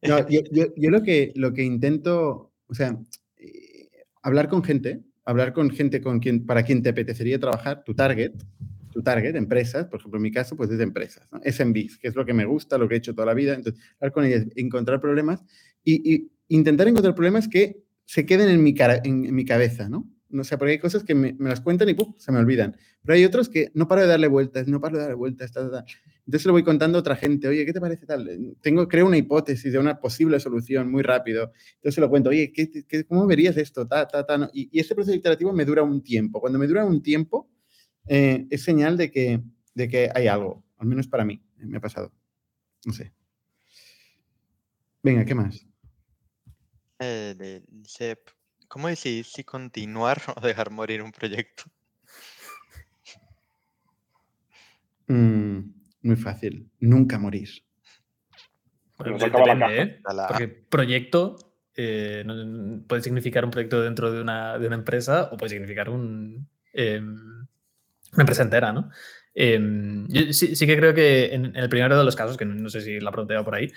yo, 0.00 0.90
lo, 0.90 1.02
que, 1.02 1.32
lo 1.36 1.52
que 1.52 1.62
intento, 1.62 2.54
o 2.66 2.74
sea, 2.74 2.98
eh, 3.36 3.90
hablar 4.22 4.48
con 4.48 4.64
gente, 4.64 5.02
hablar 5.24 5.52
con 5.52 5.70
gente 5.70 6.00
con 6.00 6.20
quien, 6.20 6.46
para 6.46 6.62
quien 6.62 6.82
te 6.82 6.90
apetecería 6.90 7.38
trabajar, 7.38 7.84
tu 7.84 7.94
target, 7.94 8.32
tu 8.92 9.02
target, 9.02 9.34
empresas, 9.36 9.86
por 9.86 10.00
ejemplo, 10.00 10.18
en 10.18 10.22
mi 10.22 10.30
caso, 10.30 10.56
pues 10.56 10.70
es 10.70 10.78
de 10.78 10.84
empresas. 10.84 11.26
SMBs, 11.44 11.98
que 11.98 12.08
es 12.08 12.14
lo 12.14 12.24
que 12.24 12.34
me 12.34 12.44
gusta, 12.44 12.78
lo 12.78 12.88
que 12.88 12.94
he 12.94 12.98
hecho 12.98 13.14
toda 13.14 13.26
la 13.26 13.34
vida. 13.34 13.54
Entonces, 13.54 13.82
hablar 13.98 14.12
con 14.12 14.24
ellas, 14.24 14.46
encontrar 14.54 15.00
problemas 15.00 15.42
y, 15.82 16.30
intentar 16.48 16.86
encontrar 16.86 17.14
problemas 17.14 17.48
que 17.48 17.82
se 18.04 18.26
queden 18.26 18.50
en 18.50 18.62
mi, 18.62 18.74
cara, 18.74 19.00
en, 19.02 19.34
mi 19.34 19.44
cabeza, 19.44 19.88
¿no? 19.88 20.11
No 20.32 20.44
sé, 20.44 20.56
porque 20.56 20.72
hay 20.72 20.78
cosas 20.78 21.04
que 21.04 21.14
me, 21.14 21.36
las 21.38 21.60
cuentan 21.60 21.90
y 21.90 21.96
se 22.16 22.32
me 22.32 22.38
olvidan. 22.38 22.76
Pero 23.04 23.14
hay 23.16 23.24
otros 23.24 23.50
que 23.50 23.70
no 23.74 23.86
paro 23.86 24.00
de 24.00 24.06
darle 24.06 24.28
vueltas, 24.28 24.66
no 24.66 24.80
paro 24.80 24.96
de 24.96 25.02
darle 25.02 25.14
vueltas, 25.14 25.52
Entonces 25.54 26.46
lo 26.46 26.52
voy 26.52 26.64
contando 26.64 26.96
a 26.96 27.00
otra 27.00 27.16
gente, 27.16 27.48
oye, 27.48 27.66
¿qué 27.66 27.72
te 27.74 27.80
parece 27.80 28.06
tal? 28.06 28.56
Tengo, 28.62 28.88
creo 28.88 29.06
una 29.06 29.18
hipótesis 29.18 29.70
de 29.72 29.78
una 29.78 30.00
posible 30.00 30.40
solución 30.40 30.90
muy 30.90 31.02
rápido. 31.02 31.52
Entonces 31.74 31.98
lo 31.98 32.08
cuento, 32.08 32.30
oye, 32.30 32.50
¿qué, 32.50 33.04
cómo 33.04 33.26
verías 33.26 33.58
esto? 33.58 33.86
Ta, 33.86 34.08
ta, 34.08 34.24
ta, 34.24 34.50
y, 34.54 34.70
y, 34.72 34.80
ese 34.80 34.94
proceso 34.94 35.14
iterativo 35.14 35.52
me 35.52 35.66
dura 35.66 35.82
un 35.82 36.02
tiempo. 36.02 36.40
Cuando 36.40 36.58
me 36.58 36.66
dura 36.66 36.84
un 36.84 37.02
tiempo, 37.02 37.50
eh, 38.06 38.46
es 38.50 38.62
señal 38.62 38.96
de 38.96 39.10
que, 39.10 39.42
de 39.74 39.88
que 39.88 40.10
hay 40.14 40.26
algo, 40.26 40.64
al 40.78 40.86
menos 40.86 41.08
para 41.08 41.24
mí, 41.24 41.42
eh, 41.58 41.66
me 41.66 41.76
ha 41.76 41.80
pasado. 41.80 42.12
No 42.84 42.92
sé. 42.92 43.12
Venga, 45.02 45.24
¿qué 45.24 45.34
más? 45.34 45.66
Eh, 46.98 47.62
¿Cómo 48.72 48.88
decís 48.88 49.26
si 49.26 49.44
continuar 49.44 50.22
o 50.34 50.40
dejar 50.40 50.70
morir 50.70 51.02
un 51.02 51.12
proyecto? 51.12 51.64
Mm, 55.08 55.58
muy 56.00 56.16
fácil, 56.16 56.70
nunca 56.80 57.18
morir. 57.18 57.50
Porque 58.96 60.48
proyecto 60.48 61.36
puede 61.74 63.02
significar 63.02 63.44
un 63.44 63.50
proyecto 63.50 63.82
dentro 63.82 64.10
de 64.10 64.22
una, 64.22 64.58
de 64.58 64.66
una 64.66 64.76
empresa 64.76 65.28
o 65.30 65.36
puede 65.36 65.50
significar 65.50 65.90
un, 65.90 66.48
em, 66.72 67.14
una 68.12 68.22
empresa 68.22 68.42
entera, 68.42 68.72
¿no? 68.72 68.88
Em, 69.34 70.06
yo 70.08 70.32
sí, 70.32 70.54
que 70.66 70.76
creo 70.76 70.94
que 70.94 71.34
en, 71.34 71.56
el 71.56 71.68
primero 71.68 71.98
de 71.98 72.04
los 72.04 72.16
casos, 72.16 72.38
que 72.38 72.46
no, 72.46 72.70
sé 72.70 72.80
si 72.80 73.00
la 73.00 73.10
he 73.10 73.44
por 73.44 73.54
ahí, 73.54 73.70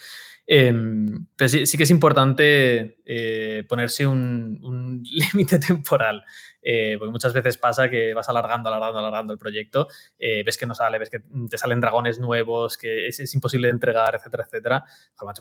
em, 0.47 1.25
pero 1.35 1.49
sí, 1.49 1.77
que 1.77 1.83
es 1.83 1.91
importante 1.91 2.99
eh, 3.05 3.63
ponerse 3.67 4.05
un, 4.05 5.03
límite 5.33 5.59
temporal. 5.59 6.23
Eh, 6.67 6.95
porque 6.97 7.11
muchas 7.11 7.31
veces 7.31 7.59
pasa 7.59 7.89
que 7.89 8.15
vas 8.15 8.27
alargando, 8.27 8.69
alargando, 8.69 8.97
alargando 8.97 9.33
el 9.33 9.39
proyecto, 9.39 9.87
eh, 10.17 10.41
ves 10.43 10.57
que 10.57 10.65
no 10.65 10.73
sale, 10.73 10.97
ves 10.97 11.11
que 11.11 11.21
te 11.47 11.59
salen 11.59 11.79
dragones 11.79 12.19
nuevos, 12.19 12.75
que 12.75 13.07
es, 13.07 13.35
imposible 13.35 13.67
de 13.67 13.73
entregar, 13.73 14.15
etcétera, 14.15 14.45
etcétera. 14.45 14.83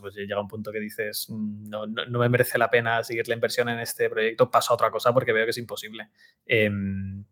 pues 0.02 0.14
llega 0.14 0.40
un 0.40 0.49
punto 0.49 0.70
que 0.70 0.80
dices, 0.80 1.26
mm, 1.30 1.70
no, 1.70 1.87
no, 1.87 2.18
me 2.18 2.28
merece 2.28 2.58
la 2.58 2.68
pena 2.68 3.02
seguir 3.02 3.26
la 3.26 3.34
inversión 3.34 3.70
en 3.70 3.78
este 3.78 4.11
proyecto, 4.11 4.50
paso 4.50 4.73
a 4.73 4.75
otra 4.75 4.90
cosa 4.90 5.14
porque 5.14 5.32
veo 5.32 5.46
que 5.46 5.50
es 5.50 5.58
imposible. 5.58 6.11
Em, 6.44 7.25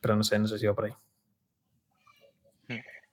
pero 0.00 0.14
no 0.14 0.22
sé, 0.22 0.38
no 0.38 0.46
sé 0.46 0.58
si 0.58 0.66
va 0.66 0.74
por 0.74 0.84
ahí. 0.84 0.92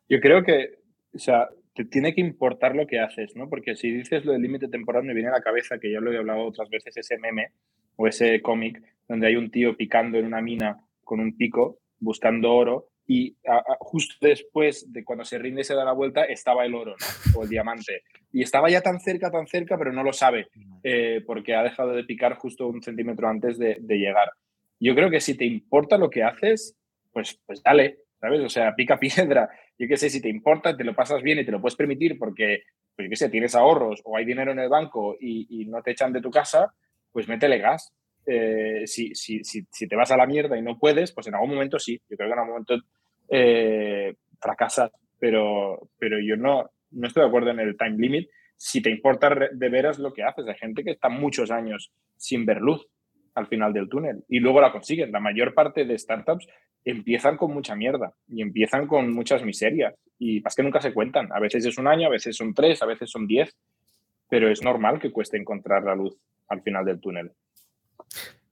Yo 0.08 0.20
creo 0.20 0.44
que, 0.44 0.82
o 1.16 1.20
sea, 1.20 1.50
te 1.74 1.86
tiene 1.86 2.14
que 2.14 2.22
importar 2.22 2.76
lo 2.76 2.88
que 2.88 3.00
haces, 3.00 3.36
¿no? 3.36 3.50
Porque 3.50 3.76
si 3.76 3.92
dices 3.92 4.26
lo 4.26 4.34
del 4.34 4.42
límite 4.42 4.68
temporal, 4.68 5.04
me 5.04 5.14
viene 5.14 5.30
a 5.30 5.34
la 5.34 5.42
cabeza, 5.42 5.80
que 5.80 5.92
ya 5.92 6.00
lo 6.00 6.12
he 6.12 6.18
hablado 6.18 6.46
otras 6.46 6.70
veces, 6.70 6.98
ese 6.98 7.18
meme 7.18 7.52
o 7.96 8.08
ese 8.08 8.42
cómic 8.42 8.82
donde 9.08 9.28
hay 9.28 9.36
un 9.36 9.52
tío 9.52 9.76
picando 9.76 10.18
en 10.18 10.26
una 10.26 10.42
mina 10.42 10.86
con 11.04 11.20
un 11.20 11.36
pico, 11.36 11.80
buscando 12.00 12.54
oro, 12.54 12.92
y 13.08 13.36
justo 13.80 14.16
después 14.22 14.92
de 14.92 15.04
cuando 15.04 15.26
se 15.26 15.38
rinde 15.38 15.62
y 15.62 15.64
se 15.66 15.76
da 15.76 15.84
la 15.84 15.92
vuelta 15.92 16.24
estaba 16.24 16.66
el 16.66 16.74
oro 16.74 16.96
o 17.36 17.44
el 17.44 17.50
diamante. 17.50 18.04
Y 18.32 18.42
estaba 18.42 18.70
ya 18.70 18.80
tan 18.80 19.02
cerca, 19.02 19.30
tan 19.30 19.48
cerca, 19.48 19.78
pero 19.78 19.92
no 19.92 20.02
lo 20.02 20.14
sabe 20.14 20.48
eh, 20.84 21.22
porque 21.26 21.54
ha 21.54 21.64
dejado 21.64 21.92
de 21.92 22.06
picar 22.06 22.36
justo 22.36 22.68
un 22.68 22.82
centímetro 22.82 23.28
antes 23.28 23.58
de, 23.58 23.76
llegar. 23.82 24.32
Yo 24.80 24.96
creo 24.96 25.10
que 25.10 25.20
si 25.20 25.36
te 25.36 25.44
importa 25.44 25.98
lo 25.98 26.10
que 26.10 26.24
haces, 26.24 26.78
pues, 27.12 27.38
pues 27.46 27.62
dale, 27.62 27.98
¿sabes? 28.22 28.40
O 28.42 28.50
sea, 28.50 28.74
pica 28.76 28.98
piedra. 29.00 29.50
Yo 29.82 29.88
qué 29.88 29.98
sé, 29.98 30.12
si 30.12 30.22
te 30.22 30.30
importa, 30.30 30.78
te 30.78 30.84
lo 30.84 30.94
pasas 30.94 31.24
bien 31.24 31.40
y 31.40 31.44
te 31.44 31.52
lo 31.52 31.60
puedes 31.60 31.76
permitir 31.76 32.20
porque, 32.20 32.66
pues 32.96 33.08
yo 33.08 33.10
qué 33.10 33.16
sé, 33.16 33.30
tienes 33.30 33.56
ahorros 33.56 34.00
o 34.06 34.16
hay 34.16 34.26
dinero 34.26 34.52
en 34.52 34.60
el 34.60 34.70
banco 34.70 35.18
y, 35.20 35.66
no 35.66 35.82
te 35.82 35.90
echan 35.90 36.14
de 36.14 36.22
tu 36.22 36.30
casa, 36.30 36.72
pues 37.12 37.28
métele 37.28 37.58
gas. 37.58 37.92
Eh, 38.28 38.84
si, 38.86 39.16
si, 39.16 39.44
si, 39.44 39.66
si, 39.72 39.88
te 39.88 39.96
vas 39.96 40.12
a 40.12 40.18
la 40.18 40.28
mierda 40.28 40.56
y 40.56 40.62
no 40.62 40.78
puedes, 40.78 41.12
pues 41.12 41.26
en 41.26 41.34
algún 41.34 41.50
momento 41.50 41.80
sí. 41.80 42.00
Yo 42.08 42.16
creo 42.16 42.30
que 42.30 42.34
en 42.34 42.40
algún 42.40 42.52
momento 42.52 42.76
eh, 43.28 44.14
fracasas, 44.40 44.92
pero, 45.20 45.90
pero 45.98 46.20
yo 46.20 46.38
no, 46.38 46.70
no 46.92 47.08
estoy 47.08 47.24
de 47.24 47.30
acuerdo 47.30 47.50
en 47.50 47.62
el 47.62 47.76
time 47.76 47.98
limit. 47.98 48.30
Si 48.56 48.84
te 48.84 48.92
importa 48.92 49.36
de 49.52 49.70
veras 49.70 49.98
lo 49.98 50.14
que 50.14 50.22
haces, 50.22 50.46
hay 50.48 50.60
gente 50.60 50.84
que 50.84 50.92
está 50.92 51.10
muchos 51.10 51.50
años 51.50 51.92
sin 52.18 52.46
ver 52.46 52.62
luz 52.62 52.88
al 53.36 53.48
final 53.48 53.74
del 53.74 53.90
túnel 53.90 54.24
y 54.28 54.40
luego 54.40 54.62
la 54.62 54.72
consiguen. 54.72 55.12
La 55.12 55.20
mayor 55.20 55.54
parte 55.54 55.86
de 55.86 55.98
startups 55.98 56.48
empiezan 56.84 57.38
con 57.38 57.54
mucha 57.54 57.76
mierda 57.76 58.14
y 58.28 58.42
empiezan 58.42 58.88
con 58.88 59.14
muchas 59.14 59.44
miserias 59.44 59.94
y 60.18 60.42
más 60.42 60.56
que 60.56 60.64
nunca 60.64 60.82
se 60.82 60.94
cuentan. 60.94 61.32
A 61.32 61.40
veces 61.40 61.66
es 61.66 61.78
un 61.78 61.88
año, 61.88 62.08
a 62.08 62.12
veces 62.12 62.36
son 62.36 62.54
tres, 62.54 62.82
a 62.82 62.86
veces 62.86 63.10
son 63.10 63.28
diez, 63.28 63.56
pero 64.30 64.50
es 64.50 64.64
normal 64.64 65.00
que 65.00 65.12
cueste 65.12 65.38
encontrar 65.38 65.84
la 65.84 65.96
luz 65.96 66.16
al 66.48 66.62
final 66.62 66.86
del 66.86 67.00
túnel. 67.00 67.32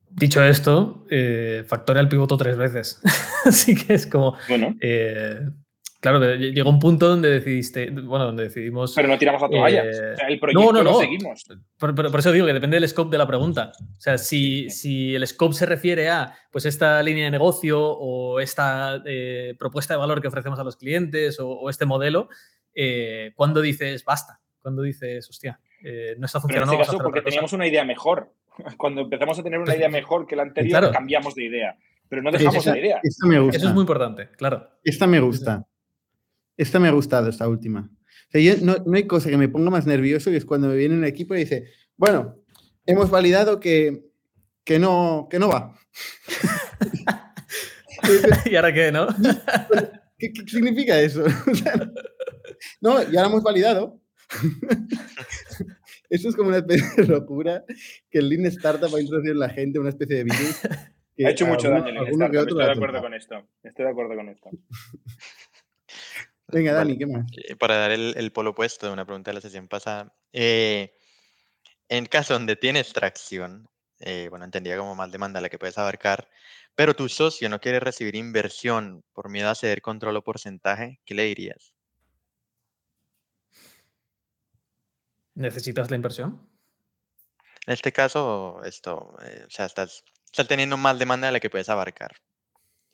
Dicho 0.10 0.44
esto, 0.44 1.06
eh, 1.10 1.64
factorial 1.68 2.10
pivoto 2.10 2.38
tres 2.38 2.58
veces. 2.58 3.02
Así 3.46 3.76
que 3.76 3.94
es 3.94 4.08
como. 4.08 4.36
Bueno. 4.48 4.76
Eh, 4.82 5.40
claro, 6.00 6.36
llegó 6.36 6.70
un 6.70 6.80
punto 6.80 7.08
donde 7.08 7.30
decidiste. 7.30 7.90
Bueno, 7.90 8.26
donde 8.26 8.44
decidimos. 8.44 8.94
Pero 8.96 9.08
no 9.08 9.18
tiramos 9.18 9.42
la 9.42 9.50
toalla. 9.50 9.84
Eh, 9.84 10.16
el 10.28 10.40
proyecto 10.40 10.74
no, 10.74 10.84
no, 10.84 10.92
no. 10.92 11.00
seguimos. 11.00 11.46
Por, 11.78 11.96
por, 11.96 12.20
eso 12.20 12.32
digo 12.32 12.46
que 12.46 12.54
depende 12.54 12.80
del 12.80 12.88
scope 12.88 13.12
de 13.12 13.18
la 13.18 13.28
pregunta. 13.28 13.72
O 13.80 14.02
sea, 14.02 14.18
si, 14.18 14.70
si 14.70 15.16
el 15.16 15.26
scope 15.28 15.56
se 15.56 15.66
refiere 15.66 16.10
a 16.10 16.34
pues 16.52 16.66
esta 16.66 17.02
línea 17.04 17.26
de 17.26 17.32
negocio 17.32 17.82
o 17.82 18.40
esta 18.40 19.02
eh, 19.06 19.56
propuesta 19.58 19.94
de 19.94 20.00
valor 20.00 20.22
que 20.22 20.28
ofrecemos 20.28 20.60
a 20.60 20.64
los 20.64 20.76
clientes 20.76 21.38
o, 21.40 21.70
este 21.70 21.86
modelo, 21.86 22.30
¿cuándo 23.36 23.62
dices 23.62 24.04
basta? 24.06 24.40
¿Cuándo 24.62 24.82
dices, 24.82 25.30
hostia, 25.30 25.60
no 26.18 26.26
está 26.26 26.40
funcionando? 26.40 26.74
en 26.74 26.82
este 26.82 26.92
caso, 26.92 27.04
porque 27.04 27.22
teníamos 27.22 27.54
una 27.54 27.68
idea 27.68 27.84
mejor. 27.84 28.34
Cuando 28.78 29.02
empezamos 29.02 29.40
a 29.40 29.44
tener 29.44 29.60
una 29.60 29.76
idea 29.76 29.90
mejor 29.90 30.28
que 30.28 30.36
la 30.36 30.44
anterior, 30.44 30.92
cambiamos 30.92 31.36
de 31.36 31.46
idea. 31.46 31.78
Pero 32.08 32.24
no 32.24 32.32
dejamos 32.32 32.66
la 32.66 32.78
idea. 32.78 33.00
Eso 33.04 33.28
es 33.52 33.74
muy 33.74 33.82
importante, 33.82 34.30
claro. 34.36 34.68
Esta 34.84 35.06
me 35.06 35.20
gusta. 35.20 35.66
Esta 36.60 36.78
me 36.78 36.90
ha 36.90 36.92
gustado, 36.92 37.30
esta 37.30 37.48
última. 37.48 37.90
no, 38.62 38.76
hay 38.94 39.08
cosa 39.08 39.30
que 39.30 39.38
me 39.38 39.48
ponga 39.48 39.70
más 39.70 39.86
nervioso 39.86 40.30
que 40.30 40.36
es 40.36 40.44
cuando 40.44 40.68
me 40.68 40.76
viene 40.76 40.94
un 40.94 41.06
equipo 41.06 41.34
y 41.34 41.40
dice, 41.40 41.70
bueno, 41.96 42.36
hemos 42.86 43.10
validado 43.10 43.62
que, 43.62 44.12
que, 44.66 44.78
no, 44.78 45.30
que 45.32 45.40
no 45.40 45.48
va. 45.48 45.74
¿Y 48.46 48.56
ahora 48.58 48.74
qué, 48.74 48.92
no? 48.92 49.08
¿Qué, 50.18 50.34
significa 50.48 51.00
eso? 51.00 51.24
no, 52.82 53.10
ya 53.10 53.22
lo 53.22 53.30
hemos 53.30 53.44
validado. 53.44 54.02
Eso 56.10 56.28
es 56.28 56.36
como 56.36 56.50
una 56.50 56.58
especie 56.58 56.90
de 56.98 57.08
locura 57.08 57.64
que 58.12 58.20
el 58.20 58.28
Lean 58.28 58.48
Startup 58.48 58.94
va 58.94 58.98
a 58.98 59.02
introducir 59.02 59.32
en 59.32 59.40
la 59.40 59.50
gente, 59.50 59.80
una 59.80 59.92
especie 59.92 60.18
de 60.18 60.24
virus. 60.26 60.60
ha 60.66 61.30
hecho 61.30 61.48
mucho 61.48 61.70
daño 61.70 61.88
el 61.88 61.96
Lean 61.96 62.12
Startup, 62.12 62.50
estoy 62.50 62.66
de 62.66 62.72
acuerdo 62.74 63.02
con 63.02 63.14
esto. 63.14 63.48
Estoy 63.64 63.86
de 63.86 63.92
acuerdo 63.92 64.16
con 64.18 64.28
esto. 64.28 64.50
Venga, 66.52 66.74
Dani, 66.74 66.98
¿qué 66.98 67.06
más? 67.06 67.26
Para 67.60 67.78
dar 67.78 67.92
el, 67.92 68.32
polo 68.32 68.52
opuesto 68.52 68.88
de 68.88 68.94
una 68.94 69.06
pregunta 69.06 69.32
de 69.32 69.36
la 69.36 69.42
sesión 69.42 69.68
pasada. 69.68 70.14
Eh, 70.34 70.96
en 71.88 72.06
caso 72.06 72.34
donde 72.34 72.56
tienes 72.56 72.94
tracción, 72.94 73.68
eh, 74.00 74.28
bueno, 74.30 74.46
entendía 74.46 74.78
como 74.78 74.96
más 74.96 75.12
demanda 75.12 75.42
la 75.42 75.50
que 75.50 75.60
puedes 75.60 75.78
abarcar, 75.78 76.30
pero 76.76 76.96
tu 76.96 77.10
socio 77.10 77.50
no 77.50 77.60
quiere 77.60 77.80
recibir 77.80 78.16
inversión 78.16 79.04
por 79.14 79.30
miedo 79.30 79.50
a 79.50 79.56
ceder 79.56 79.82
control 79.82 80.18
o 80.18 80.24
porcentaje, 80.24 81.00
¿qué 81.06 81.14
le 81.14 81.24
dirías? 81.24 81.74
¿Necesitas 85.36 85.90
la 85.90 85.96
inversión? 85.96 86.50
En 87.66 87.74
este 87.74 87.92
caso, 87.92 88.62
esto, 88.64 89.16
eh, 89.24 89.44
o 89.46 89.50
sea, 89.50 89.66
estás, 89.66 90.04
teniendo 90.48 90.78
más 90.78 90.98
demanda 90.98 91.28
de 91.28 91.34
la 91.34 91.40
que 91.40 91.50
puedes 91.50 91.70
abarcar 91.70 92.16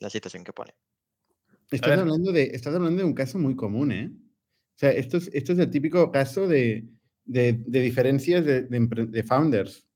la 0.00 0.10
situación 0.10 0.44
que 0.44 0.52
pone. 0.52 0.74
Estás 1.70 1.98
hablando, 1.98 2.32
de, 2.32 2.50
estás 2.54 2.74
hablando 2.74 2.98
de 2.98 3.04
un 3.04 3.14
caso 3.14 3.38
muy 3.38 3.56
común, 3.56 3.92
¿eh? 3.92 4.12
O 4.12 4.78
sea, 4.78 4.90
esto 4.90 5.16
es, 5.16 5.30
esto 5.32 5.52
es 5.52 5.58
el 5.58 5.70
típico 5.70 6.12
caso 6.12 6.46
de, 6.46 6.88
de, 7.24 7.52
diferencias 7.52 8.44
de, 8.44 8.62
de, 8.62 9.22
founders. 9.22 9.86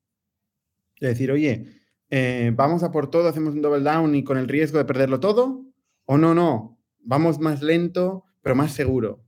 De 1.01 1.09
decir, 1.09 1.31
oye, 1.31 1.67
eh, 2.09 2.51
vamos 2.55 2.83
a 2.83 2.91
por 2.91 3.11
todo, 3.11 3.29
hacemos 3.29 3.55
un 3.55 3.63
double 3.63 3.83
down 3.83 4.15
y 4.15 4.25
con 4.25 4.39
el 4.39 4.49
riesgo 4.49 4.79
de 4.79 4.85
perderlo 4.85 5.21
todo, 5.21 5.67
o 6.07 6.19
no, 6.19 6.35
no, 6.35 6.81
vamos 6.99 7.39
más 7.39 7.63
lento, 7.63 8.25
pero 8.43 8.55
más 8.55 8.73
seguro. 8.73 9.25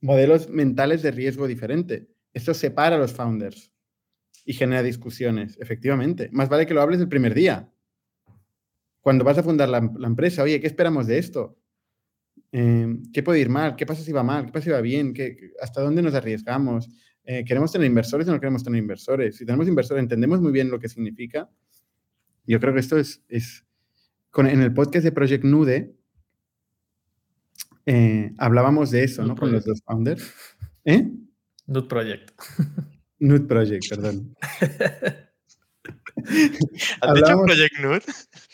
Modelos 0.00 0.48
mentales 0.48 1.02
de 1.02 1.10
riesgo 1.10 1.46
diferente. 1.46 2.08
Esto 2.32 2.54
separa 2.54 2.96
a 2.96 2.98
los 2.98 3.12
founders 3.12 3.72
y 4.44 4.52
genera 4.52 4.82
discusiones, 4.82 5.58
efectivamente. 5.60 6.28
Más 6.32 6.48
vale 6.48 6.66
que 6.66 6.74
lo 6.74 6.80
hables 6.80 7.00
el 7.00 7.08
primer 7.08 7.34
día. 7.34 7.72
Cuando 9.00 9.24
vas 9.24 9.38
a 9.38 9.42
fundar 9.42 9.68
la, 9.68 9.78
empresa, 9.78 10.42
oye, 10.42 10.60
¿qué 10.60 10.66
esperamos 10.66 11.06
de 11.06 11.18
esto? 11.18 11.58
Em, 12.52 13.02
¿Qué 13.12 13.22
puede 13.22 13.40
ir 13.40 13.48
mal? 13.48 13.76
¿Qué 13.76 13.86
pasa 13.86 14.02
si 14.02 14.12
va 14.12 14.22
mal? 14.22 14.46
¿Qué 14.46 14.52
pasa 14.52 14.64
si 14.64 14.70
va 14.70 14.80
bien? 14.80 15.14
¿Qué, 15.14 15.52
¿Hasta 15.60 15.80
dónde 15.82 16.02
nos 16.02 16.14
arriesgamos? 16.14 16.88
Eh, 17.24 17.44
¿Queremos 17.44 17.70
tener 17.70 17.86
inversores 17.86 18.26
o 18.28 18.32
no 18.32 18.40
queremos 18.40 18.64
tener 18.64 18.80
inversores? 18.80 19.36
Si 19.36 19.46
tenemos 19.46 19.68
inversores, 19.68 20.02
entendemos 20.02 20.40
muy 20.40 20.52
bien 20.52 20.70
lo 20.70 20.80
que 20.80 20.88
significa. 20.88 21.48
Yo 22.46 22.58
creo 22.58 22.74
que 22.74 22.80
esto 22.80 22.98
es, 22.98 23.22
es 23.28 23.64
con, 24.30 24.46
en 24.46 24.62
el 24.62 24.72
podcast 24.72 25.04
de 25.04 25.12
Project 25.12 25.44
Nude, 25.44 25.94
eh, 27.86 28.32
hablábamos 28.38 28.90
de 28.90 29.04
eso, 29.04 29.24
¿no? 29.24 29.34
Con 29.36 29.52
los 29.52 29.64
dos 29.64 29.82
founders. 29.84 30.32
¿Eh? 30.84 31.10
Nude 31.66 31.88
Project. 31.88 32.30
Nude 33.18 33.46
Project, 33.46 33.88
perdón. 33.88 34.34
¿Has 37.00 37.14
dicho 37.14 37.42
Project 37.42 37.78
Nude? 37.80 38.02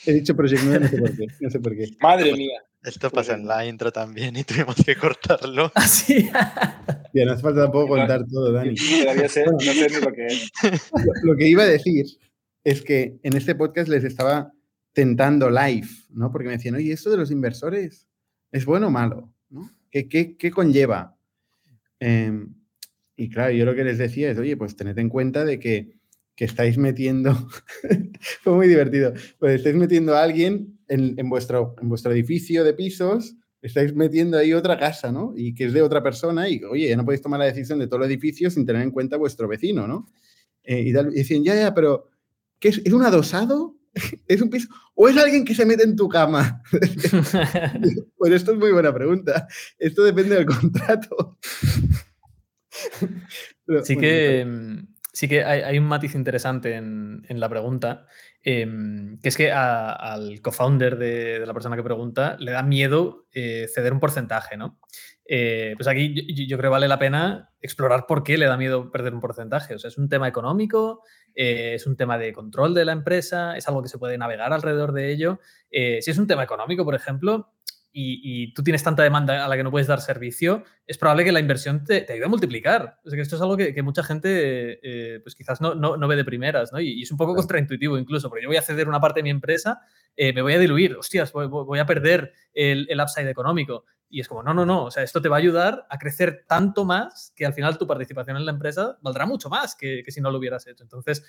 He 0.06 0.12
dicho 0.12 0.36
Project 0.36 0.62
Nude, 0.64 0.80
no 0.80 0.88
sé 0.88 0.98
por 0.98 1.16
qué. 1.16 1.26
No 1.40 1.50
sé 1.50 1.60
por 1.60 1.76
qué. 1.76 1.86
Madre 2.00 2.32
mía. 2.32 2.60
Esto 2.82 3.10
pasa 3.10 3.34
en 3.34 3.46
la 3.46 3.66
intro 3.66 3.90
también 3.90 4.36
y 4.36 4.44
tuvimos 4.44 4.76
que 4.76 4.96
cortarlo. 4.96 5.72
Así. 5.74 6.30
Ah, 6.88 7.02
ya 7.12 7.24
no 7.24 7.32
hace 7.32 7.42
falta 7.42 7.62
tampoco 7.62 7.88
contar 7.88 8.26
todo, 8.26 8.52
Dani. 8.52 8.74
Todavía 8.74 9.28
sé, 9.28 9.44
no 9.46 9.58
sé 9.58 9.88
ni 9.88 10.04
lo 10.04 10.12
que 10.12 10.26
es. 10.26 10.52
Lo, 11.22 11.34
que 11.34 11.48
iba 11.48 11.62
a 11.62 11.66
decir 11.66 12.04
es 12.62 12.82
que 12.82 13.18
en 13.22 13.36
este 13.36 13.54
podcast 13.54 13.88
les 13.88 14.04
estaba 14.04 14.52
tentando 14.92 15.48
live, 15.48 15.88
¿no? 16.10 16.30
Porque 16.30 16.48
me 16.48 16.56
decían, 16.56 16.74
oye, 16.74 16.92
¿esto 16.92 17.10
de 17.10 17.16
los 17.16 17.30
inversores 17.30 18.06
es 18.52 18.64
bueno 18.66 18.88
o 18.88 18.90
malo? 18.90 19.32
¿no? 19.48 19.70
¿Qué, 19.90 20.08
qué, 20.08 20.36
qué 20.36 20.50
conlleva? 20.50 21.16
Eh, 22.00 22.46
y 23.16 23.30
claro, 23.30 23.52
yo 23.52 23.64
lo 23.64 23.74
que 23.74 23.84
les 23.84 23.98
decía 23.98 24.30
es, 24.30 24.38
oye, 24.38 24.56
pues 24.56 24.76
tened 24.76 24.98
en 24.98 25.08
cuenta 25.08 25.44
de 25.44 25.58
que, 25.58 25.95
que 26.36 26.44
estáis 26.44 26.76
metiendo, 26.76 27.48
fue 28.42 28.52
muy 28.52 28.68
divertido, 28.68 29.14
pues 29.38 29.56
estáis 29.56 29.74
metiendo 29.74 30.14
a 30.14 30.22
alguien 30.22 30.78
en, 30.86 31.18
en, 31.18 31.28
vuestro, 31.28 31.74
en 31.80 31.88
vuestro 31.88 32.12
edificio 32.12 32.62
de 32.62 32.74
pisos, 32.74 33.34
estáis 33.62 33.94
metiendo 33.94 34.36
ahí 34.38 34.52
otra 34.52 34.78
casa, 34.78 35.10
¿no? 35.10 35.32
Y 35.34 35.54
que 35.54 35.64
es 35.64 35.72
de 35.72 35.82
otra 35.82 36.02
persona 36.02 36.48
y, 36.48 36.62
oye, 36.64 36.88
ya 36.88 36.96
no 36.96 37.04
podéis 37.04 37.22
tomar 37.22 37.40
la 37.40 37.46
decisión 37.46 37.78
de 37.78 37.86
todo 37.86 38.00
el 38.00 38.10
edificio 38.10 38.50
sin 38.50 38.66
tener 38.66 38.82
en 38.82 38.90
cuenta 38.90 39.16
vuestro 39.16 39.48
vecino, 39.48 39.88
¿no? 39.88 40.06
Eh, 40.62 40.82
y, 40.82 40.92
decían, 40.92 41.42
ya, 41.42 41.54
ya, 41.54 41.74
pero 41.74 42.10
¿qué 42.60 42.68
es? 42.68 42.82
¿Es 42.84 42.92
un 42.92 43.02
adosado? 43.02 43.76
¿Es 44.28 44.42
un 44.42 44.50
piso? 44.50 44.68
¿O 44.94 45.08
es 45.08 45.16
alguien 45.16 45.44
que 45.44 45.54
se 45.54 45.64
mete 45.64 45.84
en 45.84 45.96
tu 45.96 46.08
cama? 46.08 46.62
pues 48.18 48.32
esto 48.32 48.52
es 48.52 48.58
muy 48.58 48.72
buena 48.72 48.92
pregunta. 48.92 49.48
Esto 49.78 50.04
depende 50.04 50.36
del 50.36 50.46
contrato 50.46 51.38
sí, 53.82 53.96
que, 53.96 54.44
mm, 54.44 54.94
sí 55.16 55.28
que 55.28 55.42
hay, 55.44 55.78
un 55.78 55.86
matiz 55.86 56.14
interesante 56.14 56.74
en, 56.74 57.24
la 57.40 57.48
pregunta, 57.48 58.04
em, 58.42 59.18
que 59.22 59.30
es 59.30 59.36
que 59.38 59.50
al 59.50 60.42
co-founder 60.42 60.98
de, 60.98 61.46
la 61.46 61.54
persona 61.54 61.74
que 61.74 61.82
pregunta 61.82 62.36
le 62.38 62.52
da 62.52 62.62
miedo 62.62 63.26
eh, 63.32 63.66
ceder 63.74 63.94
un 63.94 63.98
porcentaje, 63.98 64.58
¿no? 64.58 64.78
Eh, 65.24 65.72
pues 65.78 65.88
aquí 65.88 66.14
yo, 66.46 66.58
creo 66.58 66.68
que 66.68 66.74
vale 66.74 66.86
la 66.86 66.98
pena 66.98 67.50
explorar 67.62 68.04
por 68.06 68.24
qué 68.24 68.36
le 68.36 68.44
da 68.44 68.58
miedo 68.58 68.90
perder 68.90 69.14
un 69.14 69.22
porcentaje. 69.22 69.74
O 69.74 69.78
sea, 69.78 69.88
es 69.88 69.96
un 69.96 70.10
tema 70.10 70.28
económico, 70.28 71.00
eh, 71.34 71.72
es 71.76 71.86
un 71.86 71.96
tema 71.96 72.18
de 72.18 72.34
control 72.34 72.74
de 72.74 72.84
la 72.84 72.92
empresa, 72.92 73.56
es 73.56 73.66
algo 73.68 73.82
que 73.82 73.88
se 73.88 73.96
puede 73.96 74.18
navegar 74.18 74.52
alrededor 74.52 74.92
de 74.92 75.10
ello. 75.10 75.40
si 75.70 76.10
es 76.10 76.18
un 76.18 76.26
tema 76.26 76.42
económico, 76.42 76.84
por 76.84 76.94
ejemplo, 76.94 77.54
y, 77.98 78.52
tú 78.52 78.62
tienes 78.62 78.82
tanta 78.82 79.02
demanda 79.02 79.44
a 79.44 79.48
la 79.48 79.56
que 79.56 79.64
no 79.64 79.70
puedes 79.70 79.86
dar 79.86 80.02
servicio, 80.02 80.64
es 80.86 80.98
probable 80.98 81.24
que 81.24 81.32
la 81.32 81.40
inversión 81.40 81.82
te, 81.82 82.02
te 82.02 82.12
ayude 82.12 82.26
a 82.26 82.28
multiplicar. 82.28 83.00
O 83.06 83.10
que 83.10 83.20
esto 83.22 83.36
es 83.36 83.42
algo 83.42 83.56
que, 83.56 83.82
mucha 83.82 84.02
gente 84.02 84.78
eh, 84.82 85.20
pues 85.20 85.34
quizás 85.34 85.62
no, 85.62 85.74
no, 85.74 86.08
ve 86.08 86.16
de 86.16 86.24
primeras, 86.24 86.72
¿no? 86.72 86.80
Y, 86.80 87.02
es 87.02 87.10
un 87.10 87.16
poco 87.16 87.34
contraintuitivo 87.34 87.96
incluso, 87.96 88.28
porque 88.28 88.42
yo 88.42 88.48
voy 88.48 88.58
a 88.58 88.62
ceder 88.62 88.86
una 88.86 89.00
parte 89.00 89.20
de 89.20 89.24
mi 89.24 89.30
empresa, 89.30 89.80
eh, 90.14 90.34
me 90.34 90.42
voy 90.42 90.52
a 90.52 90.58
diluir, 90.58 90.94
hostias, 90.96 91.32
voy, 91.32 91.78
a 91.78 91.86
perder 91.86 92.32
el, 92.52 92.86
el 92.90 93.00
upside 93.00 93.30
económico. 93.30 93.84
Y 94.08 94.20
es 94.20 94.28
como, 94.28 94.42
no, 94.42 94.52
no, 94.52 94.66
no, 94.66 94.84
o 94.84 94.90
sea, 94.90 95.02
esto 95.02 95.22
te 95.22 95.28
va 95.28 95.36
a 95.36 95.38
ayudar 95.40 95.86
a 95.88 95.98
crecer 95.98 96.44
tanto 96.46 96.84
más 96.84 97.32
que 97.34 97.46
al 97.46 97.54
final 97.54 97.78
tu 97.78 97.86
participación 97.86 98.36
en 98.36 98.44
la 98.44 98.52
empresa 98.52 98.98
valdrá 99.00 99.26
mucho 99.26 99.48
más 99.48 99.74
que, 99.74 100.02
que 100.04 100.12
si 100.12 100.20
no 100.20 100.30
lo 100.30 100.38
hubieras 100.38 100.66
hecho. 100.66 100.84
Entonces, 100.84 101.24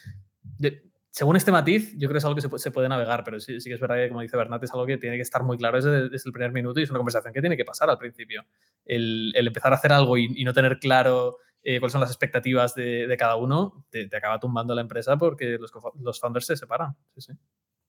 según 1.17 1.36
este 1.36 1.51
matiz, 1.51 1.93
yo 1.93 2.08
creo 2.08 2.12
que 2.12 2.17
es 2.19 2.25
algo 2.25 2.36
que 2.36 2.60
se 2.60 2.69
puede, 2.69 2.88
navegar, 2.88 3.23
pero 3.23 3.39
sí, 3.39 3.60
sí, 3.60 3.71
que 3.71 3.73
es 3.73 3.82
verdad 3.82 3.95
que, 3.95 4.10
como 4.10 4.21
dice 4.21 4.38
Bernat, 4.38 4.63
es 4.63 4.71
algo 4.71 4.86
que 4.86 4.99
tiene 4.99 5.15
que 5.15 5.23
estar 5.23 5.41
muy 5.41 5.58
claro 5.58 5.82
desde, 5.82 6.15
el 6.15 6.32
primer 6.32 6.51
minuto 6.51 6.80
y 6.80 6.84
es 6.84 6.91
una 6.91 6.99
conversación 6.99 7.34
que 7.34 7.41
tiene 7.41 7.58
que 7.58 7.65
pasar 7.65 7.89
al 7.89 7.97
principio. 7.97 8.45
El, 8.86 9.34
empezar 9.36 9.73
a 9.73 9.77
hacer 9.77 9.91
algo 9.91 10.15
y, 10.19 10.43
no 10.43 10.53
tener 10.53 10.77
claro 10.77 11.38
eh, 11.63 11.80
cuáles 11.80 11.93
son 11.93 12.01
las 12.01 12.12
expectativas 12.12 12.75
de, 12.75 13.15
cada 13.17 13.36
uno, 13.36 13.84
te, 13.89 14.08
acaba 14.15 14.39
tumbando 14.39 14.75
la 14.75 14.82
empresa 14.82 15.17
porque 15.17 15.58
los, 15.60 15.71
los 15.99 16.19
founders 16.19 16.45
se 16.45 16.56
separan. 16.56 16.95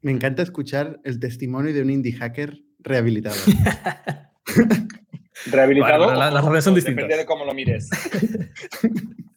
Me 0.00 0.10
encanta 0.10 0.40
escuchar 0.40 0.98
el 1.04 1.20
testimonio 1.20 1.74
de 1.74 1.82
un 1.82 1.90
indie 1.90 2.14
hacker 2.14 2.58
rehabilitado. 2.78 3.36
rehabilitado. 5.50 6.14
las 6.14 6.44
redes 6.46 6.64
son 6.64 6.74
distintas. 6.74 7.02
Depende 7.02 7.18
de 7.18 7.26
cómo 7.26 7.44
lo 7.44 7.52
mires. 7.52 7.90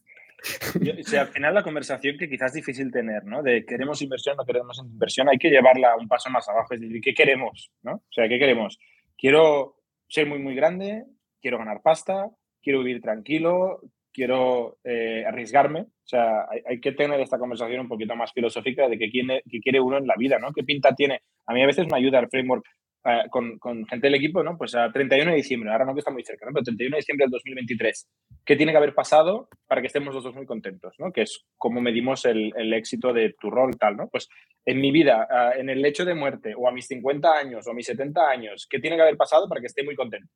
al 1.18 1.28
final 1.28 1.54
la 1.54 1.64
conversación 1.64 2.18
que 2.18 2.30
quizás 2.30 2.52
es 2.52 2.56
difícil 2.56 2.92
tener, 2.92 3.24
¿no? 3.26 3.44
De 3.44 3.66
queremos 3.66 4.02
inversión, 4.02 4.38
no 4.38 4.46
queremos 4.46 4.80
inversión, 4.80 5.30
hay 5.30 5.38
que 5.38 5.50
llevarla 5.50 5.96
un 5.96 6.08
paso 6.08 6.30
más 6.30 6.48
abajo, 6.50 6.74
es 6.74 6.82
decir, 6.82 7.02
¿qué 7.02 7.14
queremos? 7.14 7.72
¿no? 7.84 7.94
O 7.94 8.12
sea, 8.12 8.28
¿qué 8.28 8.40
queremos? 8.40 8.80
Quiero 9.18 9.76
ser 10.08 10.28
muy, 10.28 10.40
muy 10.40 10.56
grande, 10.56 11.06
quiero 11.42 11.58
ganar 11.58 11.82
pasta, 11.82 12.30
quiero 12.62 12.80
vivir 12.80 13.02
tranquilo, 13.02 13.82
quiero 14.12 14.78
eh, 14.84 15.24
arriesgarme. 15.28 15.82
O 15.82 16.08
sea, 16.12 16.48
hay, 16.68 16.80
que 16.82 16.92
tener 16.92 17.20
esta 17.22 17.38
conversación 17.38 17.82
un 17.82 17.88
poquito 17.88 18.16
más 18.16 18.34
filosófica 18.34 18.90
de 18.90 18.98
qué 18.98 19.10
quiere, 19.10 19.44
qué 19.50 19.60
quiere 19.60 19.80
uno 19.80 19.98
en 19.98 20.08
la 20.08 20.16
vida, 20.18 20.40
¿no? 20.40 20.52
¿Qué 20.52 20.64
pinta 20.64 20.94
tiene? 20.94 21.22
A 21.46 21.54
mí 21.54 21.64
a 21.64 21.68
veces 21.68 21.88
me 21.90 21.98
ayuda 21.98 22.20
el 22.20 22.30
framework 22.30 22.66
eh, 23.04 23.24
con, 23.30 23.86
gente 23.88 24.08
del 24.08 24.16
equipo, 24.16 24.44
¿no? 24.44 24.58
Pues 24.58 24.76
a 24.76 24.92
31 24.92 25.32
de 25.32 25.38
diciembre, 25.38 25.72
ahora 25.72 25.86
no 25.86 25.94
que 25.94 26.00
está 26.00 26.12
muy 26.12 26.24
cerca, 26.24 26.46
¿no? 26.46 26.52
Pero 26.54 26.66
31 26.66 26.96
de 26.96 27.00
diciembre 27.00 27.26
del 27.26 27.32
2023, 27.32 28.10
¿qué 28.46 28.56
tiene 28.56 28.72
que 28.72 28.78
haber 28.78 28.94
pasado 28.94 29.50
para 29.68 29.82
que 29.82 29.88
estemos 29.88 30.14
los 30.14 30.24
dos 30.24 30.36
muy 30.36 30.46
contentos, 30.46 30.94
¿no? 31.00 31.12
Que 31.12 31.24
es 31.24 31.46
como 31.58 31.82
medimos 31.82 32.26
el, 32.26 32.54
éxito 32.74 33.12
de 33.12 33.34
tu 33.40 33.50
rol, 33.50 33.78
tal, 33.78 33.98
¿no? 33.98 34.08
Pues 34.08 34.30
en 34.66 34.80
mi 34.80 34.92
vida, 34.92 35.28
en 35.58 35.70
el 35.70 35.82
lecho 35.82 36.06
de 36.06 36.14
muerte, 36.14 36.54
o 36.56 36.68
a 36.68 36.72
mis 36.72 36.86
50 36.86 37.32
años, 37.32 37.68
o 37.68 37.72
a 37.72 37.74
mis 37.74 37.88
70 37.88 38.22
años, 38.30 38.68
¿qué 38.70 38.80
tiene 38.80 38.96
que 38.96 39.02
haber 39.02 39.18
pasado 39.18 39.50
para 39.50 39.62
que 39.62 39.68
esté 39.68 39.84
muy 39.84 39.96
contento? 39.96 40.32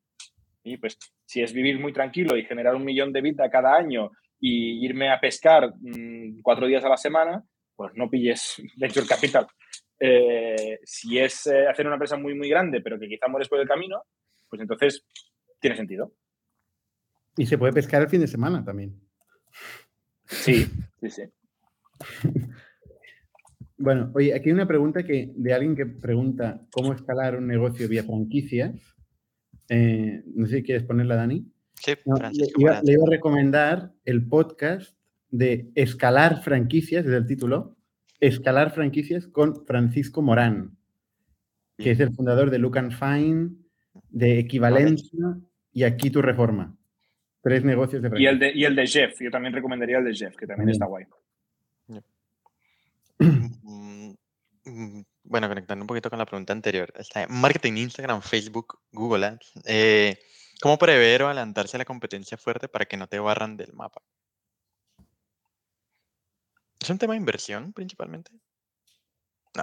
Y 0.64 0.78
pues 0.78 0.98
si 1.24 1.42
es 1.42 1.52
vivir 1.52 1.78
muy 1.78 1.92
tranquilo 1.92 2.36
y 2.36 2.44
generar 2.44 2.74
un 2.74 2.84
millón 2.84 3.12
de 3.12 3.20
vida 3.20 3.48
cada 3.48 3.76
año 3.76 4.10
y 4.40 4.84
irme 4.84 5.10
a 5.12 5.20
pescar 5.20 5.72
mm, 5.78 6.40
cuatro 6.42 6.66
días 6.66 6.84
a 6.84 6.88
la 6.88 6.96
semana, 6.96 7.44
pues 7.76 7.92
no 7.94 8.10
pilles 8.10 8.60
venture 8.76 9.06
capital. 9.06 9.46
Eh, 9.98 10.80
si 10.84 11.18
es 11.18 11.46
eh, 11.46 11.66
hacer 11.66 11.86
una 11.86 11.96
empresa 11.96 12.16
muy, 12.16 12.34
muy 12.34 12.48
grande, 12.48 12.80
pero 12.80 12.98
que 12.98 13.08
quizá 13.08 13.28
mueres 13.28 13.48
por 13.48 13.60
el 13.60 13.68
camino, 13.68 14.02
pues 14.48 14.60
entonces 14.60 15.04
tiene 15.60 15.76
sentido. 15.76 16.12
Y 17.36 17.46
se 17.46 17.58
puede 17.58 17.72
pescar 17.72 18.02
el 18.02 18.08
fin 18.08 18.20
de 18.20 18.26
semana 18.26 18.64
también. 18.64 19.00
Sí, 20.24 20.66
sí, 21.00 21.10
sí. 21.10 21.22
Bueno, 23.78 24.10
oye, 24.14 24.34
aquí 24.34 24.48
hay 24.48 24.54
una 24.54 24.66
pregunta 24.66 25.02
que, 25.02 25.32
de 25.36 25.52
alguien 25.52 25.76
que 25.76 25.84
pregunta 25.84 26.66
cómo 26.72 26.94
escalar 26.94 27.36
un 27.36 27.46
negocio 27.46 27.88
vía 27.88 28.04
franquicia. 28.04 28.72
Eh, 29.68 30.22
no 30.34 30.46
sé 30.46 30.56
si 30.56 30.62
quieres 30.62 30.84
ponerla, 30.84 31.16
Dani. 31.16 31.46
Sí, 31.74 31.92
le, 31.92 32.46
iba, 32.56 32.80
le, 32.82 32.92
iba, 32.94 33.04
a 33.06 33.10
recomendar 33.10 33.92
el 34.06 34.26
podcast 34.26 34.96
de 35.30 35.70
Escalar 35.74 36.42
Franquicias, 36.42 37.04
es 37.04 37.12
el 37.12 37.26
título, 37.26 37.75
Escalar 38.20 38.72
franquicias 38.72 39.26
con 39.26 39.66
Francisco 39.66 40.22
Morán, 40.22 40.76
que 41.76 41.90
es 41.90 42.00
el 42.00 42.14
fundador 42.14 42.50
de 42.50 42.58
Look 42.58 42.78
and 42.78 42.92
Fine, 42.92 43.50
de 44.10 44.38
Equivalencia 44.38 45.38
y 45.72 45.84
Aquí 45.84 46.10
tu 46.10 46.22
Reforma. 46.22 46.76
Tres 47.42 47.64
negocios 47.64 48.02
de 48.02 48.08
franquicia. 48.08 48.30
Y 48.30 48.32
el 48.32 48.38
de, 48.38 48.52
y 48.52 48.64
el 48.64 48.74
de 48.74 48.86
Jeff, 48.86 49.20
yo 49.20 49.30
también 49.30 49.52
recomendaría 49.52 49.98
el 49.98 50.04
de 50.04 50.14
Jeff, 50.14 50.34
que 50.36 50.46
también 50.46 50.70
está 50.70 50.86
guay. 50.86 51.04
Mm, 53.18 54.12
mm, 54.64 55.04
bueno, 55.24 55.48
conectando 55.48 55.82
un 55.82 55.86
poquito 55.86 56.10
con 56.10 56.18
la 56.18 56.26
pregunta 56.26 56.52
anterior. 56.52 56.92
Está 56.96 57.26
marketing, 57.28 57.74
Instagram, 57.74 58.20
Facebook, 58.20 58.78
Google 58.92 59.26
Ads. 59.26 59.52
Eh, 59.64 60.18
¿Cómo 60.60 60.78
prever 60.78 61.22
o 61.22 61.26
adelantarse 61.26 61.76
a 61.76 61.78
la 61.78 61.84
competencia 61.84 62.36
fuerte 62.36 62.68
para 62.68 62.86
que 62.86 62.96
no 62.96 63.06
te 63.06 63.18
barran 63.18 63.56
del 63.56 63.72
mapa? 63.72 64.02
¿Es 66.80 66.90
un 66.90 66.98
tema 66.98 67.14
de 67.14 67.20
inversión 67.20 67.72
principalmente? 67.72 68.32
No. 69.56 69.62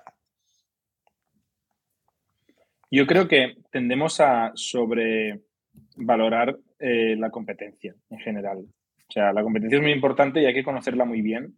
Yo 2.92 3.08
creo 3.08 3.28
que 3.28 3.56
tendemos 3.72 4.20
a 4.20 4.52
sobrevalorar 4.56 6.58
eh, 6.80 7.16
la 7.18 7.32
competencia 7.32 7.96
en 8.10 8.20
general. 8.20 8.60
O 8.60 9.12
sea, 9.12 9.34
la 9.34 9.44
competencia 9.44 9.78
es 9.78 9.82
muy 9.82 9.92
importante 9.92 10.42
y 10.42 10.46
hay 10.46 10.54
que 10.54 10.64
conocerla 10.64 11.06
muy 11.06 11.22
bien, 11.22 11.56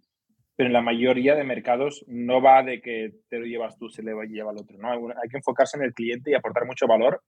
pero 0.55 0.67
en 0.67 0.73
la 0.73 0.81
mayoría 0.81 1.35
de 1.35 1.43
mercados 1.43 2.05
no 2.07 2.41
va 2.41 2.63
de 2.63 2.81
que 2.81 3.13
te 3.29 3.39
lo 3.39 3.45
llevas 3.45 3.77
tú, 3.77 3.89
se 3.89 4.03
le 4.03 4.13
lleva 4.27 4.51
al 4.51 4.57
otro. 4.57 4.77
¿no? 4.77 4.91
Hay 4.91 5.29
que 5.29 5.37
enfocarse 5.37 5.77
en 5.77 5.83
el 5.83 5.93
cliente 5.93 6.31
y 6.31 6.35
aportar 6.35 6.65
mucho 6.65 6.87
valor. 6.87 7.21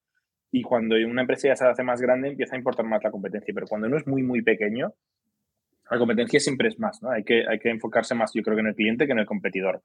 Y 0.51 0.61
cuando 0.61 0.95
una 0.95 1.21
empresa 1.21 1.49
ya 1.49 1.55
se 1.57 1.65
hace 1.65 1.83
más 1.83 2.01
grande, 2.01 2.29
empieza 2.29 2.55
a 2.55 2.57
importar 2.57 2.85
más 2.85 3.03
la 3.03 3.11
competencia. 3.11 3.53
Pero 3.53 3.67
cuando 3.67 3.87
uno 3.87 3.97
es 3.97 4.07
muy, 4.07 4.23
muy 4.23 4.41
pequeño, 4.41 4.93
la 5.89 5.97
competencia 5.97 6.39
siempre 6.39 6.67
es 6.67 6.79
más, 6.79 7.01
¿no? 7.01 7.11
Hay 7.11 7.23
que, 7.23 7.45
hay 7.47 7.59
que 7.59 7.69
enfocarse 7.69 8.15
más, 8.15 8.31
yo 8.33 8.41
creo, 8.43 8.55
que 8.55 8.61
en 8.61 8.67
el 8.67 8.75
cliente 8.75 9.05
que 9.05 9.13
en 9.13 9.19
el 9.19 9.25
competidor. 9.25 9.81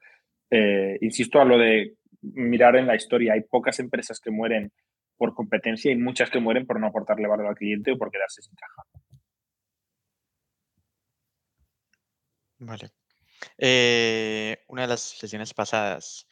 Eh, 0.50 0.98
insisto 1.00 1.40
a 1.40 1.44
lo 1.44 1.58
de 1.58 1.94
mirar 2.20 2.76
en 2.76 2.86
la 2.86 2.94
historia, 2.94 3.34
hay 3.34 3.42
pocas 3.42 3.78
empresas 3.80 4.20
que 4.20 4.30
mueren 4.30 4.72
por 5.16 5.34
competencia 5.34 5.92
y 5.92 5.96
muchas 5.96 6.30
que 6.30 6.40
mueren 6.40 6.66
por 6.66 6.80
no 6.80 6.86
aportarle 6.86 7.28
valor 7.28 7.46
al 7.46 7.54
cliente 7.54 7.92
o 7.92 7.98
por 7.98 8.10
quedarse 8.10 8.42
sin 8.42 8.54
caja. 8.54 8.82
Vale. 12.58 12.90
Eh, 13.58 14.58
una 14.68 14.82
de 14.82 14.88
las 14.88 15.00
sesiones 15.00 15.52
pasadas, 15.54 16.28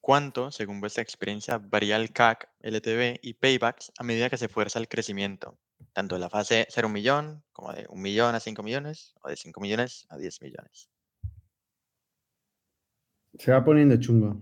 ¿cuánto, 0.00 0.50
según 0.50 0.80
vuestra 0.80 1.02
experiencia, 1.02 1.58
varía 1.58 1.96
el 1.96 2.12
CAC, 2.12 2.48
LTV 2.60 3.18
y 3.22 3.34
paybacks 3.34 3.92
a 3.98 4.04
medida 4.04 4.30
que 4.30 4.38
se 4.38 4.48
fuerza 4.48 4.78
el 4.78 4.88
crecimiento? 4.88 5.58
Tanto 5.92 6.14
de 6.16 6.20
la 6.20 6.30
fase 6.30 6.66
0 6.70 6.88
un 6.88 6.92
millón, 6.92 7.44
como 7.52 7.72
de 7.72 7.86
un 7.88 8.02
millón 8.02 8.34
a 8.34 8.40
5 8.40 8.62
millones, 8.62 9.14
o 9.22 9.28
de 9.28 9.36
5 9.36 9.60
millones 9.60 10.06
a 10.08 10.18
10 10.18 10.42
millones. 10.42 10.90
Se 13.38 13.52
va 13.52 13.64
poniendo 13.64 13.96
chungo 13.96 14.40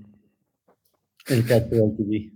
el 1.29 1.45
CAC 1.47 1.69
TV. 1.69 2.33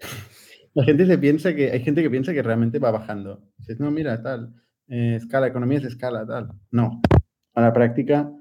La 0.74 0.84
gente 0.84 1.06
se 1.06 1.18
piensa 1.18 1.54
que, 1.54 1.70
hay 1.70 1.80
gente 1.82 2.02
que 2.02 2.10
piensa 2.10 2.32
que 2.32 2.42
realmente 2.42 2.78
va 2.78 2.90
bajando. 2.90 3.42
Dices, 3.58 3.80
no, 3.80 3.90
mira, 3.90 4.22
tal, 4.22 4.54
eh, 4.88 5.16
escala, 5.16 5.48
economía 5.48 5.78
es 5.78 5.84
escala, 5.84 6.24
tal. 6.26 6.52
No. 6.70 7.00
A 7.54 7.60
la 7.60 7.72
práctica, 7.72 8.32